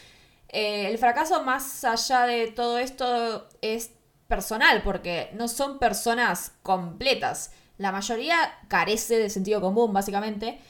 Eh, 0.49 0.89
el 0.89 0.99
fracaso 0.99 1.43
más 1.43 1.85
allá 1.85 2.27
de 2.27 2.49
todo 2.49 2.79
esto 2.79 3.49
es 3.63 3.91
personal, 4.29 4.83
porque 4.83 5.31
no 5.35 5.49
son 5.49 5.79
personas 5.79 6.53
completas. 6.63 7.53
La 7.79 7.93
mayoría 7.93 8.37
carece 8.69 9.19
de 9.19 9.31
sentido 9.31 9.61
común, 9.61 9.93
básicamente. 9.93 10.61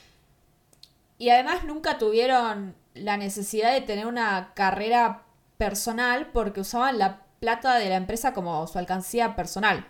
Y 1.18 1.28
además 1.30 1.64
nunca 1.64 1.98
tuvieron 1.98 2.74
la 2.94 3.16
necesidad 3.16 3.72
de 3.72 3.82
tener 3.82 4.06
una 4.06 4.52
carrera 4.54 5.24
personal 5.58 6.30
porque 6.32 6.60
usaban 6.60 6.98
la 6.98 7.22
plata 7.40 7.74
de 7.76 7.88
la 7.88 7.96
empresa 7.96 8.32
como 8.32 8.66
su 8.66 8.78
alcancía 8.78 9.36
personal. 9.36 9.86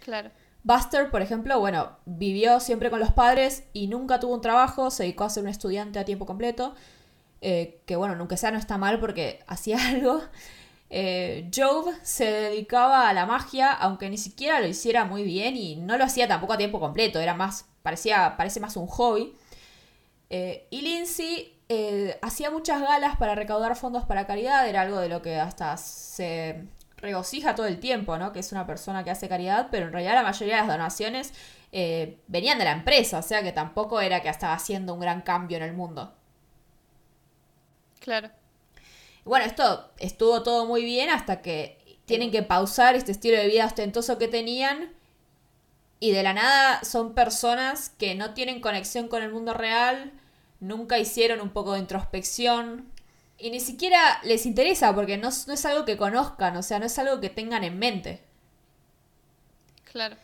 Claro. 0.00 0.30
Buster, 0.64 1.10
por 1.10 1.22
ejemplo, 1.22 1.58
bueno, 1.58 1.96
vivió 2.04 2.60
siempre 2.60 2.90
con 2.90 3.00
los 3.00 3.12
padres 3.12 3.64
y 3.72 3.88
nunca 3.88 4.20
tuvo 4.20 4.34
un 4.34 4.40
trabajo, 4.40 4.90
se 4.90 5.02
dedicó 5.04 5.24
a 5.24 5.30
ser 5.30 5.42
un 5.42 5.48
estudiante 5.48 5.98
a 5.98 6.04
tiempo 6.04 6.24
completo, 6.24 6.74
eh, 7.40 7.80
que 7.86 7.96
bueno, 7.96 8.14
nunca 8.14 8.36
sea 8.36 8.52
no 8.52 8.58
está 8.58 8.78
mal 8.78 9.00
porque 9.00 9.40
hacía 9.46 9.78
algo. 9.88 10.22
Eh, 10.90 11.50
Job 11.54 11.90
se 12.02 12.26
dedicaba 12.30 13.08
a 13.08 13.12
la 13.14 13.26
magia, 13.26 13.72
aunque 13.72 14.10
ni 14.10 14.18
siquiera 14.18 14.60
lo 14.60 14.68
hiciera 14.68 15.04
muy 15.04 15.24
bien 15.24 15.56
y 15.56 15.76
no 15.76 15.96
lo 15.96 16.04
hacía 16.04 16.28
tampoco 16.28 16.52
a 16.52 16.58
tiempo 16.58 16.78
completo, 16.80 17.18
era 17.18 17.34
más, 17.34 17.66
parecía, 17.82 18.36
parece 18.36 18.60
más 18.60 18.76
un 18.76 18.86
hobby. 18.86 19.34
Eh, 20.30 20.66
y 20.70 20.82
Lindsay 20.82 21.58
hacía 22.20 22.50
muchas 22.50 22.82
galas 22.82 23.16
para 23.16 23.34
recaudar 23.34 23.76
fondos 23.76 24.04
para 24.04 24.26
caridad, 24.26 24.68
era 24.68 24.82
algo 24.82 24.98
de 25.00 25.08
lo 25.08 25.22
que 25.22 25.36
hasta 25.40 25.78
se 25.78 26.66
regocija 27.02 27.54
todo 27.54 27.66
el 27.66 27.80
tiempo, 27.80 28.16
¿no? 28.16 28.32
Que 28.32 28.40
es 28.40 28.52
una 28.52 28.66
persona 28.66 29.04
que 29.04 29.10
hace 29.10 29.28
caridad, 29.28 29.68
pero 29.70 29.86
en 29.86 29.92
realidad 29.92 30.14
la 30.14 30.22
mayoría 30.22 30.54
de 30.54 30.60
las 30.62 30.68
donaciones 30.68 31.32
eh, 31.72 32.18
venían 32.28 32.58
de 32.58 32.64
la 32.64 32.72
empresa, 32.72 33.18
o 33.18 33.22
sea 33.22 33.42
que 33.42 33.52
tampoco 33.52 34.00
era 34.00 34.22
que 34.22 34.28
estaba 34.28 34.54
haciendo 34.54 34.94
un 34.94 35.00
gran 35.00 35.20
cambio 35.22 35.56
en 35.56 35.64
el 35.64 35.72
mundo. 35.74 36.14
Claro. 37.98 38.30
Bueno, 39.24 39.44
esto 39.44 39.90
estuvo 39.98 40.42
todo 40.42 40.66
muy 40.66 40.84
bien 40.84 41.10
hasta 41.10 41.42
que 41.42 41.98
tienen 42.06 42.30
que 42.30 42.42
pausar 42.42 42.94
este 42.94 43.12
estilo 43.12 43.36
de 43.36 43.46
vida 43.46 43.66
ostentoso 43.66 44.18
que 44.18 44.28
tenían 44.28 44.92
y 46.00 46.12
de 46.12 46.22
la 46.22 46.32
nada 46.32 46.82
son 46.84 47.14
personas 47.14 47.90
que 47.90 48.14
no 48.14 48.34
tienen 48.34 48.60
conexión 48.60 49.08
con 49.08 49.22
el 49.22 49.32
mundo 49.32 49.54
real, 49.54 50.12
nunca 50.60 50.98
hicieron 50.98 51.40
un 51.40 51.50
poco 51.50 51.74
de 51.74 51.78
introspección, 51.80 52.92
y 53.42 53.50
ni 53.50 53.58
siquiera 53.58 54.20
les 54.22 54.46
interesa 54.46 54.94
porque 54.94 55.18
no, 55.18 55.28
es 55.28 55.66
algo 55.66 55.84
que 55.84 55.96
conozcan, 55.96 56.56
o 56.56 56.62
sea, 56.62 56.78
no 56.78 56.86
es 56.86 56.96
algo 57.00 57.20
que 57.20 57.28
tengan 57.28 57.64
en 57.64 57.76
mente. 57.76 58.22
Claro. 59.90 60.16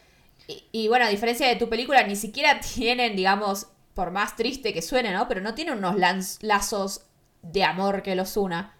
Y, 0.72 0.86
bueno, 0.86 1.04
a 1.04 1.08
diferencia 1.08 1.48
de 1.48 1.56
tu 1.56 1.68
película, 1.68 2.04
ni 2.04 2.14
siquiera 2.14 2.60
tienen, 2.74 3.16
digamos, 3.16 3.66
por 3.92 4.12
más 4.12 4.36
triste 4.36 4.72
que 4.72 4.82
suene, 4.82 5.12
¿no? 5.12 5.26
Pero 5.26 5.40
no 5.40 5.54
tienen 5.54 5.78
unos 5.78 5.96
lazos 6.40 7.06
de 7.42 7.64
amor 7.64 8.02
que 8.02 8.14
los 8.14 8.36
una. 8.36 8.76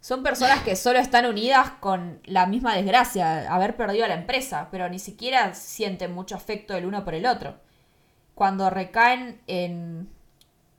Son 0.00 0.22
personas 0.22 0.62
que 0.62 0.76
solo 0.76 1.00
están 1.00 1.26
unidas 1.26 1.72
con 1.80 2.20
la 2.24 2.46
misma 2.46 2.76
desgracia, 2.76 3.52
haber 3.52 3.76
perdido 3.76 4.04
a 4.04 4.08
la 4.08 4.14
empresa, 4.14 4.68
pero 4.70 4.88
ni 4.88 5.00
siquiera 5.00 5.52
sienten 5.54 6.12
mucho 6.12 6.36
afecto 6.36 6.76
el 6.76 6.86
uno 6.86 7.04
por 7.04 7.14
el 7.14 7.26
otro. 7.26 7.58
Cuando 8.36 8.70
recaen 8.70 9.40
en 9.48 10.08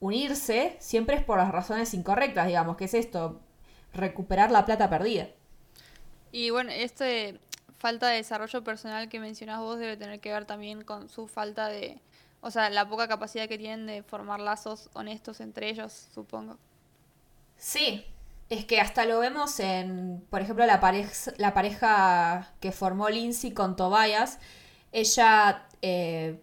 unirse 0.03 0.75
siempre 0.79 1.15
es 1.15 1.23
por 1.23 1.37
las 1.37 1.51
razones 1.51 1.93
incorrectas, 1.93 2.47
digamos, 2.47 2.75
que 2.75 2.85
es 2.85 2.93
esto, 2.93 3.39
recuperar 3.93 4.51
la 4.51 4.65
plata 4.65 4.89
perdida. 4.89 5.29
Y 6.31 6.49
bueno, 6.49 6.71
este 6.71 7.39
falta 7.77 8.09
de 8.09 8.17
desarrollo 8.17 8.63
personal 8.63 9.09
que 9.09 9.19
mencionas 9.19 9.59
vos 9.59 9.77
debe 9.79 9.97
tener 9.97 10.19
que 10.19 10.31
ver 10.31 10.45
también 10.45 10.83
con 10.83 11.09
su 11.09 11.27
falta 11.27 11.67
de, 11.67 11.99
o 12.41 12.51
sea, 12.51 12.69
la 12.69 12.87
poca 12.87 13.07
capacidad 13.07 13.47
que 13.47 13.57
tienen 13.57 13.85
de 13.85 14.03
formar 14.03 14.39
lazos 14.39 14.89
honestos 14.93 15.39
entre 15.39 15.69
ellos, 15.69 16.07
supongo. 16.13 16.57
Sí, 17.57 18.05
es 18.49 18.65
que 18.65 18.81
hasta 18.81 19.05
lo 19.05 19.19
vemos 19.19 19.59
en, 19.59 20.25
por 20.29 20.41
ejemplo, 20.41 20.65
la 20.65 20.79
pareja, 20.79 21.31
la 21.37 21.53
pareja 21.53 22.53
que 22.59 22.71
formó 22.71 23.09
Lindsay 23.09 23.51
con 23.51 23.75
Tobias. 23.75 24.39
Ella, 24.91 25.65
eh, 25.81 26.41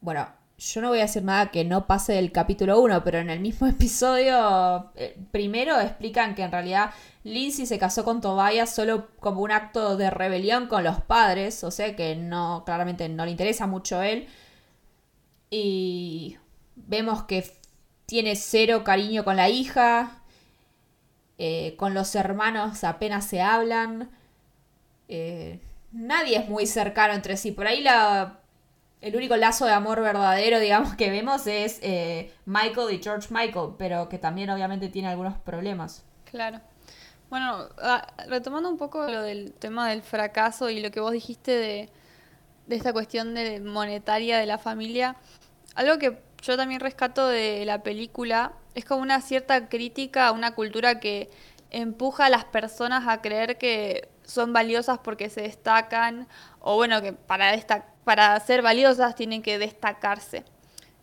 bueno, 0.00 0.28
yo 0.60 0.82
no 0.82 0.88
voy 0.90 0.98
a 0.98 1.02
decir 1.02 1.24
nada 1.24 1.50
que 1.50 1.64
no 1.64 1.86
pase 1.86 2.12
del 2.12 2.32
capítulo 2.32 2.80
1, 2.80 3.02
pero 3.02 3.18
en 3.18 3.30
el 3.30 3.40
mismo 3.40 3.66
episodio 3.66 4.92
eh, 4.94 5.16
primero 5.32 5.80
explican 5.80 6.34
que 6.34 6.42
en 6.42 6.52
realidad 6.52 6.90
Lindsay 7.24 7.66
se 7.66 7.78
casó 7.78 8.04
con 8.04 8.20
Tobias 8.20 8.74
solo 8.74 9.08
como 9.20 9.40
un 9.40 9.52
acto 9.52 9.96
de 9.96 10.10
rebelión 10.10 10.66
con 10.66 10.84
los 10.84 11.00
padres, 11.00 11.64
o 11.64 11.70
sea 11.70 11.96
que 11.96 12.14
no, 12.14 12.62
claramente 12.66 13.08
no 13.08 13.24
le 13.24 13.30
interesa 13.30 13.66
mucho 13.66 14.02
él. 14.02 14.28
Y 15.50 16.36
vemos 16.76 17.24
que 17.24 17.50
tiene 18.06 18.36
cero 18.36 18.84
cariño 18.84 19.24
con 19.24 19.36
la 19.36 19.48
hija, 19.48 20.22
eh, 21.38 21.74
con 21.76 21.94
los 21.94 22.14
hermanos 22.14 22.84
apenas 22.84 23.24
se 23.26 23.40
hablan. 23.40 24.10
Eh, 25.08 25.60
nadie 25.90 26.38
es 26.38 26.48
muy 26.48 26.66
cercano 26.66 27.14
entre 27.14 27.36
sí. 27.36 27.50
Por 27.50 27.66
ahí 27.66 27.80
la 27.82 28.39
el 29.00 29.16
único 29.16 29.36
lazo 29.36 29.64
de 29.64 29.72
amor 29.72 30.00
verdadero, 30.02 30.58
digamos, 30.58 30.94
que 30.94 31.10
vemos 31.10 31.46
es 31.46 31.78
eh, 31.82 32.32
Michael 32.44 32.94
y 32.94 33.02
George 33.02 33.28
Michael, 33.30 33.70
pero 33.78 34.08
que 34.08 34.18
también 34.18 34.50
obviamente 34.50 34.88
tiene 34.88 35.08
algunos 35.08 35.38
problemas. 35.38 36.04
Claro. 36.24 36.60
Bueno, 37.30 37.68
ah, 37.78 38.06
retomando 38.28 38.68
un 38.68 38.76
poco 38.76 39.06
lo 39.06 39.22
del 39.22 39.52
tema 39.52 39.88
del 39.88 40.02
fracaso 40.02 40.68
y 40.68 40.80
lo 40.80 40.90
que 40.90 41.00
vos 41.00 41.12
dijiste 41.12 41.52
de, 41.52 41.88
de 42.66 42.76
esta 42.76 42.92
cuestión 42.92 43.34
de 43.34 43.60
monetaria 43.60 44.38
de 44.38 44.46
la 44.46 44.58
familia, 44.58 45.16
algo 45.74 45.98
que 45.98 46.20
yo 46.42 46.56
también 46.56 46.80
rescato 46.80 47.26
de 47.28 47.64
la 47.64 47.82
película 47.82 48.52
es 48.74 48.84
como 48.84 49.02
una 49.02 49.20
cierta 49.20 49.68
crítica 49.68 50.26
a 50.26 50.32
una 50.32 50.54
cultura 50.54 51.00
que 51.00 51.30
empuja 51.70 52.26
a 52.26 52.30
las 52.30 52.44
personas 52.44 53.06
a 53.06 53.20
creer 53.22 53.56
que 53.56 54.08
son 54.24 54.52
valiosas 54.52 54.98
porque 54.98 55.30
se 55.30 55.42
destacan 55.42 56.28
o 56.60 56.76
bueno, 56.76 57.00
que 57.00 57.12
para 57.12 57.52
destacar 57.52 57.89
para 58.10 58.40
ser 58.40 58.60
valiosas 58.60 59.14
tienen 59.14 59.40
que 59.40 59.56
destacarse. 59.56 60.42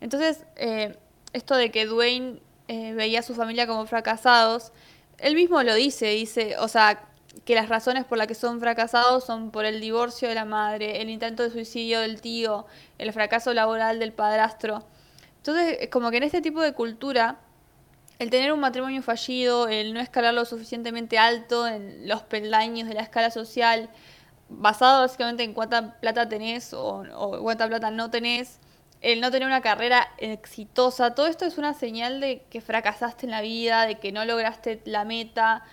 Entonces, 0.01 0.43
eh, 0.57 0.97
esto 1.31 1.55
de 1.55 1.71
que 1.71 1.85
Dwayne 1.85 2.41
eh, 2.67 2.91
veía 2.91 3.21
a 3.21 3.23
su 3.23 3.33
familia 3.33 3.65
como 3.65 3.85
fracasados, 3.85 4.73
él 5.17 5.33
mismo 5.33 5.63
lo 5.63 5.73
dice, 5.73 6.07
dice, 6.07 6.57
o 6.57 6.67
sea, 6.67 6.99
que 7.45 7.55
las 7.55 7.69
razones 7.69 8.03
por 8.03 8.17
las 8.17 8.27
que 8.27 8.35
son 8.35 8.59
fracasados 8.59 9.23
son 9.23 9.51
por 9.51 9.63
el 9.63 9.79
divorcio 9.79 10.27
de 10.27 10.35
la 10.35 10.43
madre, 10.43 11.01
el 11.01 11.09
intento 11.09 11.43
de 11.43 11.49
suicidio 11.49 12.01
del 12.01 12.19
tío, 12.19 12.65
el 12.97 13.13
fracaso 13.13 13.53
laboral 13.53 13.99
del 13.99 14.11
padrastro. 14.11 14.85
Entonces, 15.37 15.87
como 15.89 16.11
que 16.11 16.17
en 16.17 16.23
este 16.23 16.41
tipo 16.41 16.61
de 16.61 16.73
cultura, 16.73 17.39
el 18.19 18.29
tener 18.29 18.51
un 18.51 18.59
matrimonio 18.59 19.01
fallido, 19.01 19.69
el 19.69 19.93
no 19.93 20.01
escalar 20.01 20.33
lo 20.33 20.43
suficientemente 20.43 21.17
alto 21.17 21.69
en 21.69 22.05
los 22.05 22.23
peldaños 22.23 22.89
de 22.89 22.95
la 22.95 23.01
escala 23.03 23.31
social, 23.31 23.89
basado 24.49 25.01
básicamente 25.01 25.43
en 25.43 25.53
cuánta 25.53 25.99
plata 25.99 26.27
tenés 26.27 26.73
o, 26.73 27.03
cuánta 27.41 27.67
plata 27.67 27.91
no 27.91 28.09
tenés, 28.09 28.59
el 29.01 29.21
no 29.21 29.29
tener 29.29 29.47
una 29.47 29.61
carrera 29.61 30.07
exitosa, 30.17 31.13
todo 31.13 31.27
esto 31.27 31.45
es 31.45 31.57
una 31.57 31.73
señal 31.73 32.19
de 32.19 32.43
que 32.49 32.61
fracasaste 32.61 33.25
en 33.25 33.31
la 33.31 33.41
vida, 33.41 33.85
de 33.85 33.99
que 33.99 34.11
no 34.11 34.25
lograste 34.25 34.81
la 34.85 35.05
meta, 35.05 35.63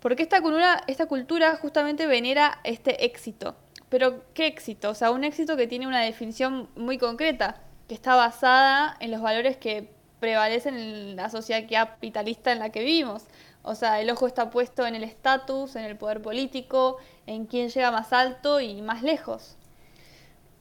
porque 0.00 0.22
esta 0.22 0.40
cultura, 0.40 0.82
esta 0.86 1.06
cultura 1.06 1.56
justamente 1.56 2.06
venera 2.06 2.60
este 2.64 3.04
éxito. 3.04 3.56
Pero 3.88 4.24
¿qué 4.34 4.46
éxito? 4.46 4.90
O 4.90 4.94
sea, 4.94 5.10
un 5.10 5.24
éxito 5.24 5.56
que 5.56 5.66
tiene 5.66 5.86
una 5.86 6.00
definición 6.00 6.68
muy 6.74 6.98
concreta, 6.98 7.60
que 7.88 7.94
está 7.94 8.16
basada 8.16 8.96
en 9.00 9.12
los 9.12 9.20
valores 9.20 9.56
que 9.56 9.88
prevalecen 10.20 10.74
en 10.74 11.16
la 11.16 11.30
sociedad 11.30 11.64
capitalista 11.70 12.52
en 12.52 12.58
la 12.58 12.70
que 12.70 12.80
vivimos. 12.80 13.24
O 13.66 13.74
sea, 13.74 14.00
el 14.00 14.08
ojo 14.10 14.28
está 14.28 14.48
puesto 14.48 14.86
en 14.86 14.94
el 14.94 15.02
estatus, 15.02 15.74
en 15.74 15.84
el 15.84 15.96
poder 15.96 16.22
político, 16.22 16.98
en 17.26 17.46
quién 17.46 17.68
llega 17.68 17.90
más 17.90 18.12
alto 18.12 18.60
y 18.60 18.80
más 18.80 19.02
lejos. 19.02 19.56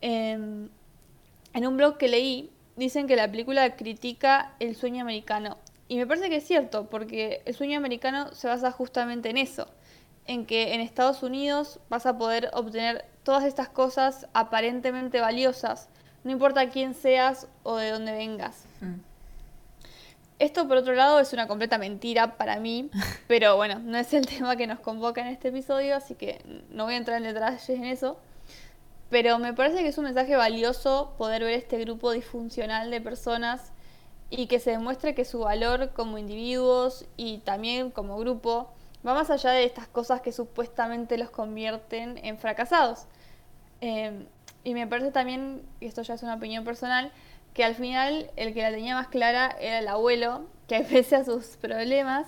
Em, 0.01 0.69
en 1.53 1.67
un 1.67 1.77
blog 1.77 1.97
que 1.97 2.07
leí, 2.07 2.51
dicen 2.75 3.05
que 3.05 3.15
la 3.15 3.29
película 3.29 3.75
critica 3.75 4.55
el 4.59 4.75
sueño 4.75 5.03
americano. 5.03 5.59
Y 5.87 5.97
me 5.97 6.07
parece 6.07 6.29
que 6.29 6.37
es 6.37 6.47
cierto, 6.47 6.89
porque 6.89 7.43
el 7.45 7.53
sueño 7.53 7.77
americano 7.77 8.33
se 8.33 8.47
basa 8.47 8.71
justamente 8.71 9.29
en 9.29 9.37
eso, 9.37 9.67
en 10.25 10.47
que 10.47 10.73
en 10.73 10.81
Estados 10.81 11.21
Unidos 11.21 11.79
vas 11.89 12.07
a 12.07 12.17
poder 12.17 12.49
obtener 12.53 13.05
todas 13.21 13.43
estas 13.43 13.69
cosas 13.69 14.27
aparentemente 14.33 15.21
valiosas, 15.21 15.89
no 16.23 16.31
importa 16.31 16.71
quién 16.71 16.95
seas 16.95 17.47
o 17.61 17.77
de 17.77 17.91
dónde 17.91 18.13
vengas. 18.13 18.65
Mm. 18.81 18.95
Esto, 20.37 20.67
por 20.67 20.77
otro 20.77 20.93
lado, 20.93 21.19
es 21.19 21.31
una 21.31 21.47
completa 21.47 21.77
mentira 21.77 22.37
para 22.37 22.59
mí, 22.59 22.89
pero 23.27 23.55
bueno, 23.55 23.79
no 23.79 23.97
es 23.97 24.13
el 24.13 24.25
tema 24.25 24.55
que 24.57 24.67
nos 24.67 24.79
convoca 24.79 25.21
en 25.21 25.27
este 25.27 25.47
episodio, 25.47 25.95
así 25.95 26.15
que 26.15 26.41
no 26.69 26.85
voy 26.85 26.95
a 26.95 26.97
entrar 26.97 27.17
en 27.17 27.33
detalles 27.33 27.69
en 27.69 27.85
eso. 27.85 28.17
Pero 29.09 29.39
me 29.39 29.53
parece 29.53 29.81
que 29.81 29.89
es 29.89 29.97
un 29.97 30.05
mensaje 30.05 30.35
valioso 30.35 31.13
poder 31.17 31.43
ver 31.43 31.53
este 31.53 31.77
grupo 31.79 32.11
disfuncional 32.11 32.91
de 32.91 32.99
personas 32.99 33.71
y 34.29 34.47
que 34.47 34.59
se 34.59 34.71
demuestre 34.71 35.15
que 35.15 35.23
su 35.23 35.39
valor 35.39 35.91
como 35.93 36.17
individuos 36.17 37.05
y 37.15 37.37
también 37.39 37.91
como 37.91 38.17
grupo 38.17 38.73
va 39.07 39.13
más 39.13 39.29
allá 39.29 39.51
de 39.51 39.63
estas 39.63 39.87
cosas 39.87 40.21
que 40.21 40.31
supuestamente 40.31 41.17
los 41.17 41.29
convierten 41.29 42.19
en 42.23 42.37
fracasados. 42.37 43.05
Em, 43.81 44.25
y 44.63 44.73
me 44.73 44.87
parece 44.87 45.11
también, 45.11 45.61
y 45.79 45.85
esto 45.85 46.01
ya 46.01 46.15
es 46.15 46.23
una 46.23 46.35
opinión 46.35 46.63
personal, 46.63 47.11
que 47.55 47.63
al 47.63 47.73
final 47.73 48.29
el 48.35 48.53
que 48.53 48.61
la 48.61 48.69
tenía 48.69 48.95
más 48.95 49.07
clara 49.07 49.55
era 49.59 49.79
el 49.79 49.87
abuelo, 49.87 50.45
que 50.67 50.81
pese 50.91 51.15
a 51.15 51.23
sus 51.23 51.55
problemas, 51.57 52.27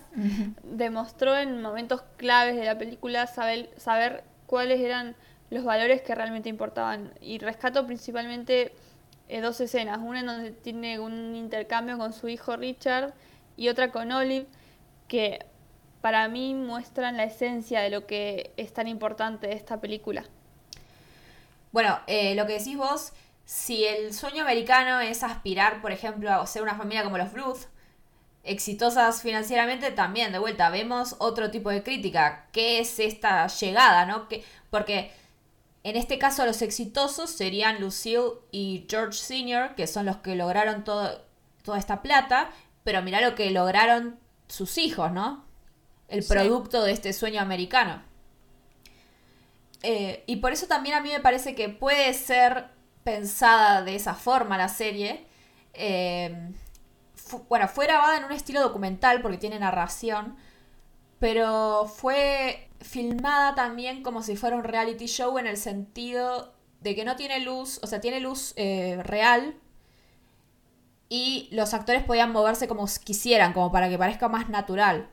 demostró 0.63 1.37
en 1.37 1.61
momentos 1.61 2.01
claves 2.15 2.55
de 2.55 2.63
la 2.63 2.77
película 2.77 3.27
saber, 3.27 3.69
saber 3.77 4.23
cuáles 4.47 4.79
eran 4.79 5.15
los 5.49 5.65
valores 5.65 6.01
que 6.01 6.15
realmente 6.15 6.47
importaban. 6.47 7.11
Y 7.19 7.39
rescato 7.39 7.85
principalmente 7.85 8.71
eh, 9.27 9.41
dos 9.41 9.59
escenas, 9.59 9.99
una 10.01 10.21
en 10.21 10.25
donde 10.25 10.51
tiene 10.51 10.99
un 10.99 11.35
intercambio 11.35 11.97
con 11.97 12.13
su 12.13 12.29
hijo 12.29 12.55
Richard 12.55 13.13
y 13.57 13.67
otra 13.67 13.91
con 13.91 14.09
Olive, 14.13 14.47
que 15.09 15.45
para 15.99 16.29
mí 16.29 16.53
muestran 16.53 17.17
la 17.17 17.25
esencia 17.25 17.81
de 17.81 17.89
lo 17.89 18.05
que 18.05 18.51
es 18.55 18.71
tan 18.71 18.87
importante 18.87 19.47
de 19.47 19.55
esta 19.55 19.81
película. 19.81 20.23
Bueno, 21.73 21.99
eh, 22.07 22.33
lo 22.35 22.47
que 22.47 22.53
decís 22.53 22.77
vos, 22.77 23.11
si 23.47 23.85
el 23.85 24.13
sueño 24.13 24.43
americano 24.43 24.99
es 24.99 25.23
aspirar, 25.23 25.81
por 25.81 25.93
ejemplo, 25.93 26.29
a 26.29 26.45
ser 26.45 26.63
una 26.63 26.75
familia 26.75 27.05
como 27.05 27.17
los 27.17 27.31
Bluth, 27.31 27.59
exitosas 28.43 29.21
financieramente, 29.21 29.89
también, 29.91 30.33
de 30.33 30.37
vuelta, 30.37 30.69
vemos 30.69 31.15
otro 31.19 31.49
tipo 31.49 31.69
de 31.69 31.81
crítica. 31.81 32.47
¿Qué 32.51 32.81
es 32.81 32.99
esta 32.99 33.47
llegada, 33.47 34.05
no? 34.05 34.27
Que, 34.27 34.43
porque 34.69 35.13
en 35.83 35.95
este 35.95 36.19
caso 36.19 36.45
los 36.45 36.61
exitosos 36.61 37.29
serían 37.29 37.79
Lucille 37.79 38.33
y 38.51 38.85
George 38.89 39.17
Sr., 39.17 39.75
que 39.75 39.87
son 39.87 40.05
los 40.05 40.17
que 40.17 40.35
lograron 40.35 40.83
todo, 40.83 41.21
toda 41.63 41.79
esta 41.79 42.01
plata, 42.01 42.49
pero 42.83 43.01
mira 43.01 43.21
lo 43.21 43.33
que 43.33 43.49
lograron 43.51 44.19
sus 44.49 44.77
hijos, 44.77 45.13
¿no? 45.13 45.45
El 46.09 46.25
producto 46.25 46.83
de 46.83 46.91
este 46.91 47.13
sueño 47.13 47.39
americano. 47.39 48.03
Eh, 49.83 50.25
y 50.27 50.35
por 50.37 50.51
eso 50.51 50.67
también 50.67 50.95
a 50.95 51.01
mí 51.01 51.11
me 51.13 51.21
parece 51.21 51.55
que 51.55 51.69
puede 51.69 52.13
ser 52.13 52.75
pensada 53.07 53.83
de 53.83 53.95
esa 53.95 54.15
forma 54.15 54.57
la 54.57 54.67
serie. 54.67 55.25
Eh, 55.73 56.51
bueno, 57.47 57.69
fue 57.69 57.85
grabada 57.85 58.17
en 58.17 58.25
un 58.25 58.33
estilo 58.33 58.59
documental 58.59 59.21
porque 59.21 59.37
tiene 59.37 59.57
narración, 59.59 60.35
pero 61.17 61.85
fue 61.85 62.69
filmada 62.81 63.55
también 63.55 64.03
como 64.03 64.21
si 64.23 64.35
fuera 64.35 64.57
un 64.57 64.65
reality 64.65 65.05
show 65.05 65.37
en 65.39 65.47
el 65.47 65.55
sentido 65.55 66.53
de 66.81 66.95
que 66.95 67.05
no 67.05 67.15
tiene 67.15 67.39
luz, 67.39 67.79
o 67.81 67.87
sea, 67.87 68.01
tiene 68.01 68.19
luz 68.19 68.51
eh, 68.57 68.99
real 69.01 69.55
y 71.07 71.47
los 71.53 71.73
actores 71.73 72.03
podían 72.03 72.33
moverse 72.33 72.67
como 72.67 72.87
quisieran, 73.05 73.53
como 73.53 73.71
para 73.71 73.87
que 73.87 73.97
parezca 73.97 74.27
más 74.27 74.49
natural. 74.49 75.09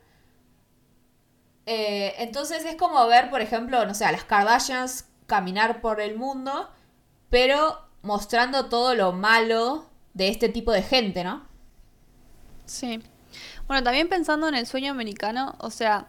Eh, 1.66 2.14
entonces 2.18 2.64
es 2.64 2.74
como 2.74 3.06
ver, 3.06 3.30
por 3.30 3.40
ejemplo, 3.40 3.86
no 3.86 3.94
sé, 3.94 4.04
a 4.04 4.10
las 4.10 4.24
Kardashians 4.24 5.06
caminar 5.28 5.80
por 5.80 6.00
el 6.00 6.16
mundo, 6.16 6.70
pero 7.30 7.83
mostrando 8.04 8.66
todo 8.66 8.94
lo 8.94 9.12
malo 9.12 9.86
de 10.12 10.28
este 10.28 10.48
tipo 10.48 10.70
de 10.70 10.82
gente, 10.82 11.24
¿no? 11.24 11.42
Sí. 12.66 13.00
Bueno, 13.66 13.82
también 13.82 14.08
pensando 14.08 14.46
en 14.46 14.54
el 14.54 14.66
sueño 14.66 14.92
americano, 14.92 15.56
o 15.58 15.70
sea, 15.70 16.06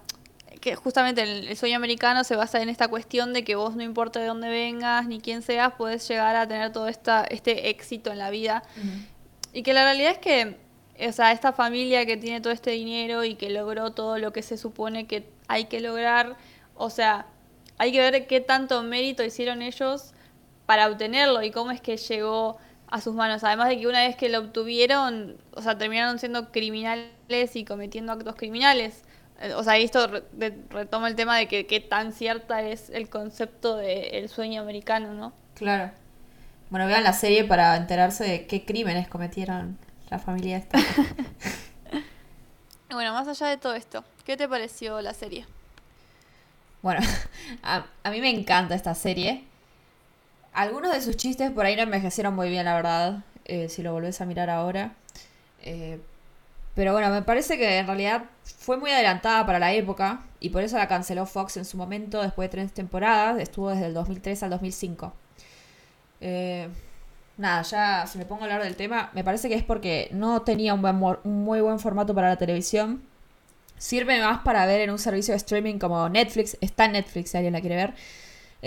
que 0.60 0.76
justamente 0.76 1.24
el, 1.24 1.58
sueño 1.58 1.78
americano 1.78 2.24
se 2.24 2.36
basa 2.36 2.62
en 2.62 2.70
esta 2.70 2.90
cuestión 2.90 3.34
de 3.34 3.44
que 3.44 3.56
vos 3.56 3.76
no 3.76 3.84
importa 3.84 4.20
de 4.20 4.28
dónde 4.28 4.50
vengas 4.50 5.08
ni 5.08 5.20
quién 5.20 5.42
seas, 5.42 5.74
puedes 5.78 6.08
llegar 6.08 6.36
a 6.36 6.48
tener 6.48 6.72
todo 6.72 6.88
esta, 6.88 7.24
este 7.24 7.70
éxito 7.70 8.12
en 8.12 8.20
la 8.20 8.30
vida. 8.30 8.64
Y 9.54 9.64
que 9.64 9.74
la 9.74 9.84
realidad 9.86 10.12
es 10.12 10.18
que, 10.18 10.58
o 11.08 11.12
sea, 11.14 11.32
esta 11.32 11.54
familia 11.54 12.06
que 12.06 12.18
tiene 12.18 12.42
todo 12.42 12.52
este 12.52 12.72
dinero 12.72 13.24
y 13.24 13.36
que 13.36 13.50
logró 13.50 13.92
todo 13.92 14.18
lo 14.18 14.34
que 14.34 14.42
se 14.42 14.58
supone 14.58 15.08
que 15.08 15.30
hay 15.48 15.66
que 15.66 15.80
lograr, 15.80 16.36
o 16.76 16.90
sea, 16.90 17.28
hay 17.78 17.94
que 17.94 18.00
ver 18.00 18.28
qué 18.28 18.42
tanto 18.42 18.84
mérito 18.84 19.24
hicieron 19.24 19.62
ellos 19.62 20.15
para 20.66 20.88
obtenerlo 20.88 21.44
y 21.44 21.52
cómo 21.52 21.72
es 21.72 21.82
que 21.82 21.98
llegó 21.98 22.58
a 22.88 23.02
sus 23.02 23.14
manos. 23.14 23.44
Además 23.44 23.70
de 23.70 23.80
que 23.80 23.88
una 23.88 24.02
vez 24.02 24.16
que 24.16 24.30
lo 24.30 24.40
obtuvieron, 24.40 25.38
o 25.54 25.62
sea, 25.62 25.78
terminaron 25.78 26.20
siendo 26.20 26.52
criminales 26.52 27.56
y 27.56 27.66
cometiendo 27.66 28.14
actos 28.14 28.36
criminales. 28.36 29.04
Eh, 29.40 29.54
o 29.54 29.64
sea, 29.64 29.78
esto 29.78 30.10
retoma 30.70 31.08
el 31.08 31.16
tema 31.16 31.38
de 31.38 31.48
que 31.48 31.68
qué 31.68 31.80
tan 31.80 32.14
cierta 32.14 32.62
es 32.62 32.90
el 32.90 33.10
concepto 33.10 33.78
del 33.78 34.30
sueño 34.30 34.62
americano, 34.62 35.14
¿no? 35.14 35.34
Claro. 35.56 35.92
Bueno, 36.70 36.88
vean 36.88 37.04
la 37.04 37.14
serie 37.14 37.44
para 37.44 37.76
enterarse 37.78 38.24
de 38.24 38.48
qué 38.48 38.66
crímenes 38.66 39.08
cometieron 39.08 39.78
la 40.10 40.20
familia 40.20 40.58
esta. 40.58 40.80
bueno, 42.92 43.14
más 43.14 43.28
allá 43.28 43.48
de 43.48 43.58
todo 43.58 43.76
esto, 43.76 44.04
¿qué 44.26 44.38
te 44.38 44.48
pareció 44.48 45.02
la 45.02 45.14
serie? 45.14 45.46
Bueno, 46.82 47.02
a, 47.64 47.86
mí 48.12 48.22
me 48.22 48.30
encanta 48.30 48.76
esta 48.76 48.96
serie. 48.96 49.44
Algunos 50.56 50.94
de 50.94 51.02
sus 51.02 51.18
chistes 51.18 51.52
por 51.52 51.66
ahí 51.66 51.76
no 51.76 51.82
envejecieron 51.82 52.34
muy 52.34 52.50
bien, 52.50 52.64
la 52.64 52.76
verdad, 52.76 53.24
eh, 53.44 53.68
si 53.68 53.84
lo 53.84 53.92
volvés 53.92 54.22
a 54.22 54.26
mirar 54.26 54.50
ahora. 54.50 54.94
Eh, 55.62 56.00
pero 56.76 56.94
bueno, 56.94 57.10
me 57.10 57.24
parece 57.24 57.58
que 57.58 57.80
en 57.80 57.88
realidad 57.88 58.24
fue 58.44 58.78
muy 58.78 58.90
adelantada 58.90 59.46
para 59.46 59.60
la 59.60 59.74
época 59.74 60.22
y 60.40 60.50
por 60.50 60.64
eso 60.64 60.78
la 60.78 60.88
canceló 60.88 61.26
Fox 61.26 61.58
en 61.58 61.66
su 61.66 61.76
momento 61.76 62.22
después 62.22 62.50
de 62.50 62.52
tres 62.52 62.74
temporadas. 62.74 63.38
Estuvo 63.42 63.70
desde 63.70 63.88
el 63.88 63.94
2003 63.94 64.44
al 64.44 64.50
2005. 64.52 65.14
Eh, 66.22 66.70
nada, 67.38 67.62
ya 67.64 68.08
si 68.08 68.18
me 68.18 68.26
pongo 68.26 68.44
a 68.44 68.46
hablar 68.46 68.64
del 68.64 68.78
tema, 68.78 69.10
me 69.14 69.26
parece 69.26 69.50
que 69.50 69.56
es 69.56 69.64
porque 69.64 70.08
no 70.14 70.44
tenía 70.44 70.74
un, 70.74 70.82
buen, 70.82 71.18
un 71.26 71.44
muy 71.44 71.60
buen 71.60 71.80
formato 71.80 72.16
para 72.16 72.30
la 72.30 72.38
televisión. 72.38 73.04
Sirve 73.78 74.22
más 74.22 74.40
para 74.44 74.66
ver 74.66 74.80
en 74.80 74.90
un 74.90 75.00
servicio 75.00 75.34
de 75.34 75.38
streaming 75.38 75.80
como 75.80 76.08
Netflix. 76.08 76.58
Está 76.62 76.86
en 76.86 76.94
Netflix 76.94 77.32
si 77.32 77.38
alguien 77.38 77.54
la 77.54 77.60
quiere 77.60 77.76
ver. 77.76 77.94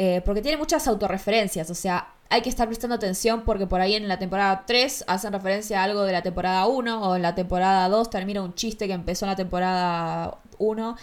Eh, 0.00 0.22
porque 0.24 0.42
tiene 0.42 0.56
muchas 0.56 0.86
autorreferencias. 0.86 1.68
O 1.70 1.74
sea, 1.74 2.14
hay 2.30 2.40
que 2.40 2.48
estar 2.48 2.68
prestando 2.68 2.94
atención 2.94 3.42
porque 3.44 3.66
por 3.66 3.80
ahí 3.80 3.96
en 3.96 4.06
la 4.06 4.16
temporada 4.16 4.62
3 4.64 5.04
hacen 5.08 5.32
referencia 5.32 5.80
a 5.80 5.84
algo 5.84 6.04
de 6.04 6.12
la 6.12 6.22
temporada 6.22 6.66
1 6.68 7.02
o 7.02 7.16
en 7.16 7.22
la 7.22 7.34
temporada 7.34 7.88
2 7.88 8.08
termina 8.08 8.40
un 8.40 8.54
chiste 8.54 8.86
que 8.86 8.92
empezó 8.92 9.24
en 9.24 9.30
la 9.30 9.36
temporada 9.36 10.38
1 10.58 10.96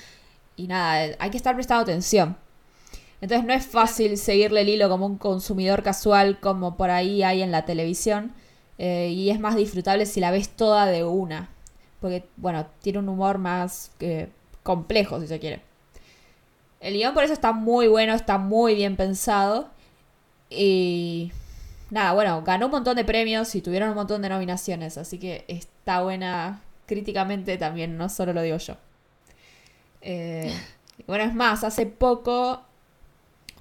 y 0.55 0.67
nada, 0.67 1.13
hay 1.19 1.29
que 1.29 1.36
estar 1.36 1.55
prestando 1.55 1.84
atención. 1.84 2.38
Entonces 3.19 3.45
no 3.45 3.53
es 3.53 3.65
fácil 3.65 4.17
seguirle 4.17 4.62
el 4.62 4.69
hilo 4.69 4.88
como 4.88 5.05
un 5.08 5.17
consumidor 5.17 5.84
casual 5.84 6.39
como 6.39 6.77
por 6.77 6.89
ahí 6.89 7.21
hay 7.21 7.41
en 7.41 7.51
la 7.51 7.65
televisión 7.65 8.34
eh, 8.77 9.10
y 9.10 9.29
es 9.29 9.41
más 9.41 9.58
disfrutable 9.58 10.05
si 10.05 10.21
la 10.21 10.31
ves 10.31 10.47
toda 10.47 10.86
de 10.86 11.03
una. 11.03 11.49
Porque, 11.99 12.29
bueno, 12.38 12.65
tiene 12.81 12.99
un 12.99 13.10
humor 13.10 13.39
más 13.39 13.91
eh, 13.99 14.29
complejo, 14.63 15.19
si 15.19 15.27
se 15.27 15.39
quiere. 15.39 15.64
El 16.86 16.93
guion 16.93 17.15
por 17.15 17.24
eso 17.24 17.34
está 17.34 17.52
muy 17.52 17.88
bueno, 17.88 18.13
está 18.13 18.38
muy 18.38 18.76
bien 18.76 18.95
pensado. 18.95 19.71
Y 20.52 21.32
nada, 21.89 22.13
bueno, 22.13 22.43
ganó 22.43 22.67
un 22.67 22.74
montón 22.74 22.95
de 22.95 23.04
premios 23.04 23.56
y 23.56 23.62
tuvieron 23.63 23.89
un 23.89 23.95
montón 23.95 24.21
de 24.21 24.30
nominaciones, 24.30 25.00
así 25.00 25.17
que 25.17 25.45
está 25.48 26.04
buena 26.04 26.62
críticamente 26.86 27.58
también, 27.58 27.98
no 27.98 28.08
solo 28.08 28.34
lo 28.34 28.43
digo 28.43 28.58
yo. 28.58 28.76
Eh, 30.02 30.54
bueno, 31.08 31.24
es 31.24 31.34
más, 31.34 31.63
hace 31.63 31.88
poco 31.88 32.62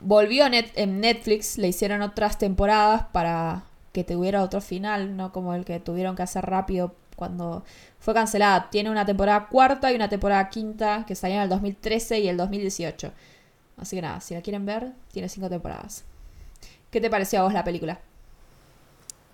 volvió 0.01 0.45
en 0.53 1.01
Netflix, 1.01 1.57
le 1.57 1.69
hicieron 1.69 2.03
otras 2.03 2.37
temporadas 2.37 3.07
para 3.11 3.65
que 3.95 4.05
tuviera 4.05 4.43
otro 4.43 4.61
final, 4.61 5.17
no 5.17 5.33
como 5.33 5.55
el 5.55 5.65
que 5.65 5.81
tuvieron 5.81 6.15
que 6.15 6.25
hacer 6.25 6.45
rápido 6.45 6.95
cuando 7.17 7.65
fue 7.99 8.15
cancelada. 8.15 8.69
Tiene 8.71 8.91
una 8.91 9.05
temporada 9.05 9.47
cuarta 9.49 9.93
y 9.93 9.97
una 9.97 10.09
temporada 10.09 10.49
quinta 10.49 11.05
que 11.07 11.15
salieron 11.15 11.43
en 11.43 11.45
el 11.45 11.51
2013 11.51 12.21
y 12.21 12.29
el 12.29 12.37
2018. 12.37 13.13
Así 13.77 13.97
que 13.97 14.03
nada, 14.03 14.21
si 14.21 14.35
la 14.35 14.43
quieren 14.43 14.67
ver, 14.67 14.93
tiene 15.13 15.29
cinco 15.29 15.49
temporadas. 15.49 16.05
¿Qué 16.91 17.01
te 17.01 17.11
pareció 17.11 17.41
a 17.41 17.43
vos 17.45 17.53
la 17.53 17.65
película? 17.65 18.01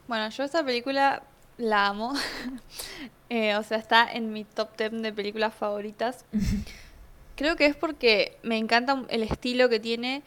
Bueno, 0.09 0.29
yo 0.31 0.45
esta 0.45 0.65
película 0.65 1.23
la 1.59 1.87
amo. 1.87 2.15
Eh, 3.33 3.55
o 3.55 3.63
sea, 3.63 3.79
está 3.79 4.11
en 4.13 4.33
mi 4.33 4.43
top 4.43 4.77
10 4.77 5.03
de 5.03 5.13
películas 5.13 5.55
favoritas. 5.55 6.25
Creo 7.37 7.55
que 7.55 7.67
es 7.67 7.77
porque 7.77 8.37
me 8.43 8.59
encanta 8.59 9.05
el 9.09 9.23
estilo 9.23 9.69
que 9.69 9.79
tiene, 9.79 10.25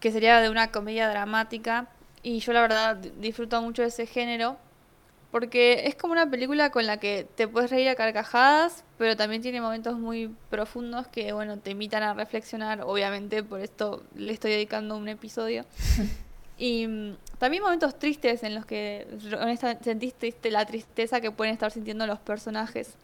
que 0.00 0.10
sería 0.10 0.40
de 0.40 0.48
una 0.48 0.72
comedia 0.72 1.06
dramática. 1.10 1.88
Y 2.22 2.40
yo 2.40 2.54
la 2.54 2.62
verdad 2.62 2.96
disfruto 2.96 3.60
mucho 3.60 3.82
de 3.82 3.88
ese 3.88 4.06
género. 4.06 4.56
Porque 5.34 5.88
es 5.88 5.96
como 5.96 6.12
una 6.12 6.30
película 6.30 6.70
con 6.70 6.86
la 6.86 6.98
que 6.98 7.26
te 7.34 7.48
puedes 7.48 7.68
reír 7.68 7.88
a 7.88 7.96
carcajadas, 7.96 8.84
pero 8.98 9.16
también 9.16 9.42
tiene 9.42 9.60
momentos 9.60 9.98
muy 9.98 10.32
profundos 10.48 11.08
que, 11.08 11.32
bueno, 11.32 11.58
te 11.58 11.72
invitan 11.72 12.04
a 12.04 12.14
reflexionar. 12.14 12.82
Obviamente, 12.82 13.42
por 13.42 13.58
esto 13.58 14.04
le 14.14 14.32
estoy 14.32 14.52
dedicando 14.52 14.96
un 14.96 15.08
episodio. 15.08 15.64
Y 16.56 16.86
mm, 16.86 17.16
también 17.38 17.64
momentos 17.64 17.98
tristes 17.98 18.44
en 18.44 18.54
los 18.54 18.64
que 18.64 19.08
honestamente 19.40 19.82
sentís 19.82 20.14
triste 20.14 20.52
la 20.52 20.64
tristeza 20.64 21.20
que 21.20 21.32
pueden 21.32 21.52
estar 21.52 21.72
sintiendo 21.72 22.06
los 22.06 22.20
personajes. 22.20 22.94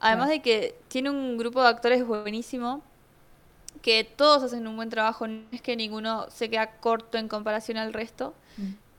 Además 0.00 0.28
de 0.28 0.42
que 0.42 0.74
tiene 0.88 1.08
un 1.08 1.38
grupo 1.38 1.62
de 1.62 1.68
actores 1.68 2.04
buenísimo, 2.04 2.82
que 3.80 4.02
todos 4.02 4.42
hacen 4.42 4.66
un 4.66 4.74
buen 4.74 4.90
trabajo, 4.90 5.28
no 5.28 5.44
es 5.52 5.62
que 5.62 5.76
ninguno 5.76 6.28
se 6.30 6.50
queda 6.50 6.66
corto 6.80 7.16
en 7.16 7.28
comparación 7.28 7.78
al 7.78 7.92
resto. 7.92 8.34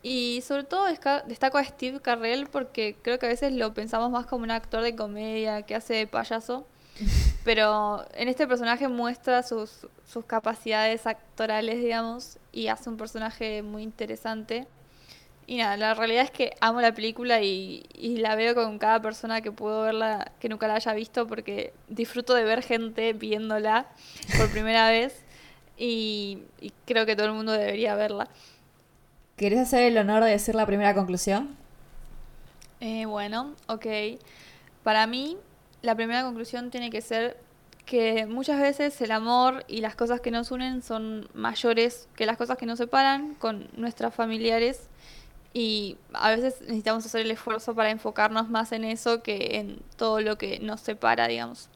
Y 0.03 0.41
sobre 0.41 0.63
todo 0.63 0.85
destaco 1.27 1.57
a 1.57 1.63
Steve 1.63 1.99
Carrell 1.99 2.47
porque 2.47 2.95
creo 3.01 3.19
que 3.19 3.27
a 3.27 3.29
veces 3.29 3.53
lo 3.53 3.73
pensamos 3.73 4.09
más 4.09 4.25
como 4.25 4.43
un 4.43 4.51
actor 4.51 4.81
de 4.81 4.95
comedia 4.95 5.61
que 5.61 5.75
hace 5.75 5.93
de 5.93 6.07
payaso. 6.07 6.65
Pero 7.43 8.05
en 8.13 8.27
este 8.27 8.47
personaje 8.47 8.87
muestra 8.87 9.43
sus, 9.43 9.87
sus 10.05 10.25
capacidades 10.25 11.07
actorales, 11.07 11.79
digamos, 11.79 12.37
y 12.51 12.67
hace 12.67 12.89
un 12.89 12.97
personaje 12.97 13.61
muy 13.61 13.83
interesante. 13.83 14.67
Y 15.47 15.57
nada, 15.57 15.75
la 15.75 15.93
realidad 15.93 16.23
es 16.23 16.31
que 16.31 16.55
amo 16.61 16.81
la 16.81 16.93
película 16.93 17.41
y, 17.41 17.85
y 17.93 18.17
la 18.17 18.35
veo 18.35 18.55
con 18.55 18.77
cada 18.77 19.01
persona 19.01 19.41
que 19.41 19.51
puedo 19.51 19.81
verla 19.81 20.31
que 20.39 20.49
nunca 20.49 20.67
la 20.67 20.75
haya 20.75 20.93
visto 20.93 21.27
porque 21.27 21.73
disfruto 21.89 22.33
de 22.35 22.43
ver 22.43 22.63
gente 22.63 23.13
viéndola 23.13 23.87
por 24.37 24.49
primera 24.51 24.89
vez 24.91 25.25
y, 25.77 26.43
y 26.61 26.71
creo 26.85 27.05
que 27.05 27.15
todo 27.15 27.25
el 27.27 27.33
mundo 27.33 27.51
debería 27.51 27.95
verla. 27.95 28.29
¿Querés 29.41 29.57
hacer 29.57 29.81
el 29.81 29.97
honor 29.97 30.23
de 30.23 30.29
decir 30.29 30.53
la 30.53 30.67
primera 30.67 30.93
conclusión? 30.93 31.57
Eh, 32.79 33.07
bueno, 33.07 33.55
ok. 33.65 33.87
Para 34.83 35.07
mí, 35.07 35.35
la 35.81 35.95
primera 35.95 36.21
conclusión 36.21 36.69
tiene 36.69 36.91
que 36.91 37.01
ser 37.01 37.37
que 37.87 38.27
muchas 38.27 38.61
veces 38.61 39.01
el 39.01 39.09
amor 39.09 39.65
y 39.67 39.81
las 39.81 39.95
cosas 39.95 40.21
que 40.21 40.29
nos 40.29 40.51
unen 40.51 40.83
son 40.83 41.27
mayores 41.33 42.07
que 42.15 42.27
las 42.27 42.37
cosas 42.37 42.55
que 42.55 42.67
nos 42.67 42.77
separan 42.77 43.33
con 43.33 43.67
nuestras 43.75 44.13
familiares 44.13 44.81
y 45.55 45.97
a 46.13 46.29
veces 46.29 46.61
necesitamos 46.61 47.03
hacer 47.07 47.21
el 47.21 47.31
esfuerzo 47.31 47.73
para 47.73 47.89
enfocarnos 47.89 48.47
más 48.47 48.71
en 48.71 48.83
eso 48.83 49.23
que 49.23 49.57
en 49.57 49.81
todo 49.95 50.21
lo 50.21 50.37
que 50.37 50.59
nos 50.59 50.81
separa, 50.81 51.27
digamos. 51.27 51.67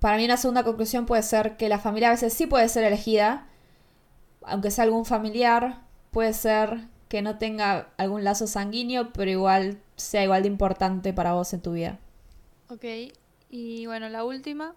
Para 0.00 0.16
mí 0.16 0.24
una 0.24 0.36
segunda 0.36 0.64
conclusión 0.64 1.06
puede 1.06 1.22
ser 1.22 1.56
que 1.56 1.68
la 1.68 1.78
familia 1.78 2.08
a 2.08 2.14
veces 2.14 2.32
sí 2.32 2.48
puede 2.48 2.68
ser 2.68 2.82
elegida, 2.82 3.46
aunque 4.42 4.72
sea 4.72 4.82
algún 4.82 5.04
familiar, 5.04 5.86
puede 6.18 6.32
ser 6.32 6.80
que 7.08 7.22
no 7.22 7.38
tenga 7.38 7.90
algún 7.96 8.24
lazo 8.24 8.48
sanguíneo, 8.48 9.12
pero 9.12 9.30
igual 9.30 9.78
sea 9.94 10.24
igual 10.24 10.42
de 10.42 10.48
importante 10.48 11.12
para 11.12 11.34
vos 11.34 11.52
en 11.52 11.62
tu 11.62 11.74
vida. 11.74 12.00
Ok, 12.70 12.84
y 13.50 13.86
bueno, 13.86 14.08
la 14.08 14.24
última, 14.24 14.74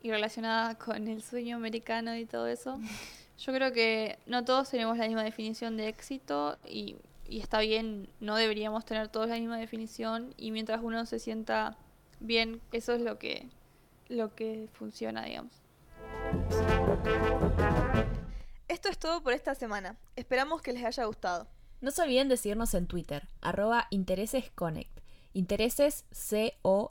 y 0.00 0.10
relacionada 0.10 0.76
con 0.76 1.06
el 1.06 1.22
sueño 1.22 1.56
americano 1.56 2.16
y 2.16 2.24
todo 2.24 2.46
eso, 2.46 2.80
yo 3.38 3.52
creo 3.52 3.70
que 3.70 4.18
no 4.24 4.46
todos 4.46 4.70
tenemos 4.70 4.96
la 4.96 5.04
misma 5.04 5.24
definición 5.24 5.76
de 5.76 5.88
éxito 5.88 6.56
y, 6.66 6.96
y 7.28 7.40
está 7.40 7.60
bien, 7.60 8.08
no 8.20 8.36
deberíamos 8.36 8.86
tener 8.86 9.08
todos 9.08 9.28
la 9.28 9.34
misma 9.34 9.58
definición 9.58 10.32
y 10.38 10.52
mientras 10.52 10.80
uno 10.82 11.04
se 11.04 11.18
sienta 11.18 11.76
bien, 12.18 12.62
eso 12.72 12.94
es 12.94 13.02
lo 13.02 13.18
que, 13.18 13.46
lo 14.08 14.34
que 14.34 14.70
funciona, 14.72 15.22
digamos. 15.26 15.52
Esto 18.78 18.90
es 18.90 18.98
todo 18.98 19.24
por 19.24 19.32
esta 19.32 19.56
semana. 19.56 19.96
Esperamos 20.14 20.62
que 20.62 20.72
les 20.72 20.84
haya 20.84 21.04
gustado. 21.04 21.48
No 21.80 21.90
se 21.90 22.00
olviden 22.00 22.28
de 22.28 22.36
seguirnos 22.36 22.74
en 22.74 22.86
Twitter, 22.86 23.26
arroba 23.40 23.88
interesesconnect. 23.90 25.00
Intereses 25.32 26.04
C-O-N-E-C-T. 26.12 26.84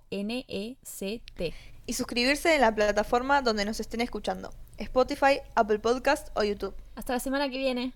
Y 1.85 1.93
suscribirse 1.93 2.55
en 2.55 2.59
la 2.59 2.75
plataforma 2.75 3.41
donde 3.41 3.63
nos 3.63 3.79
estén 3.79 4.01
escuchando. 4.01 4.49
Spotify, 4.75 5.39
Apple 5.55 5.79
Podcast 5.79 6.27
o 6.35 6.43
YouTube. 6.43 6.75
Hasta 6.95 7.13
la 7.13 7.21
semana 7.21 7.49
que 7.49 7.57
viene. 7.57 7.93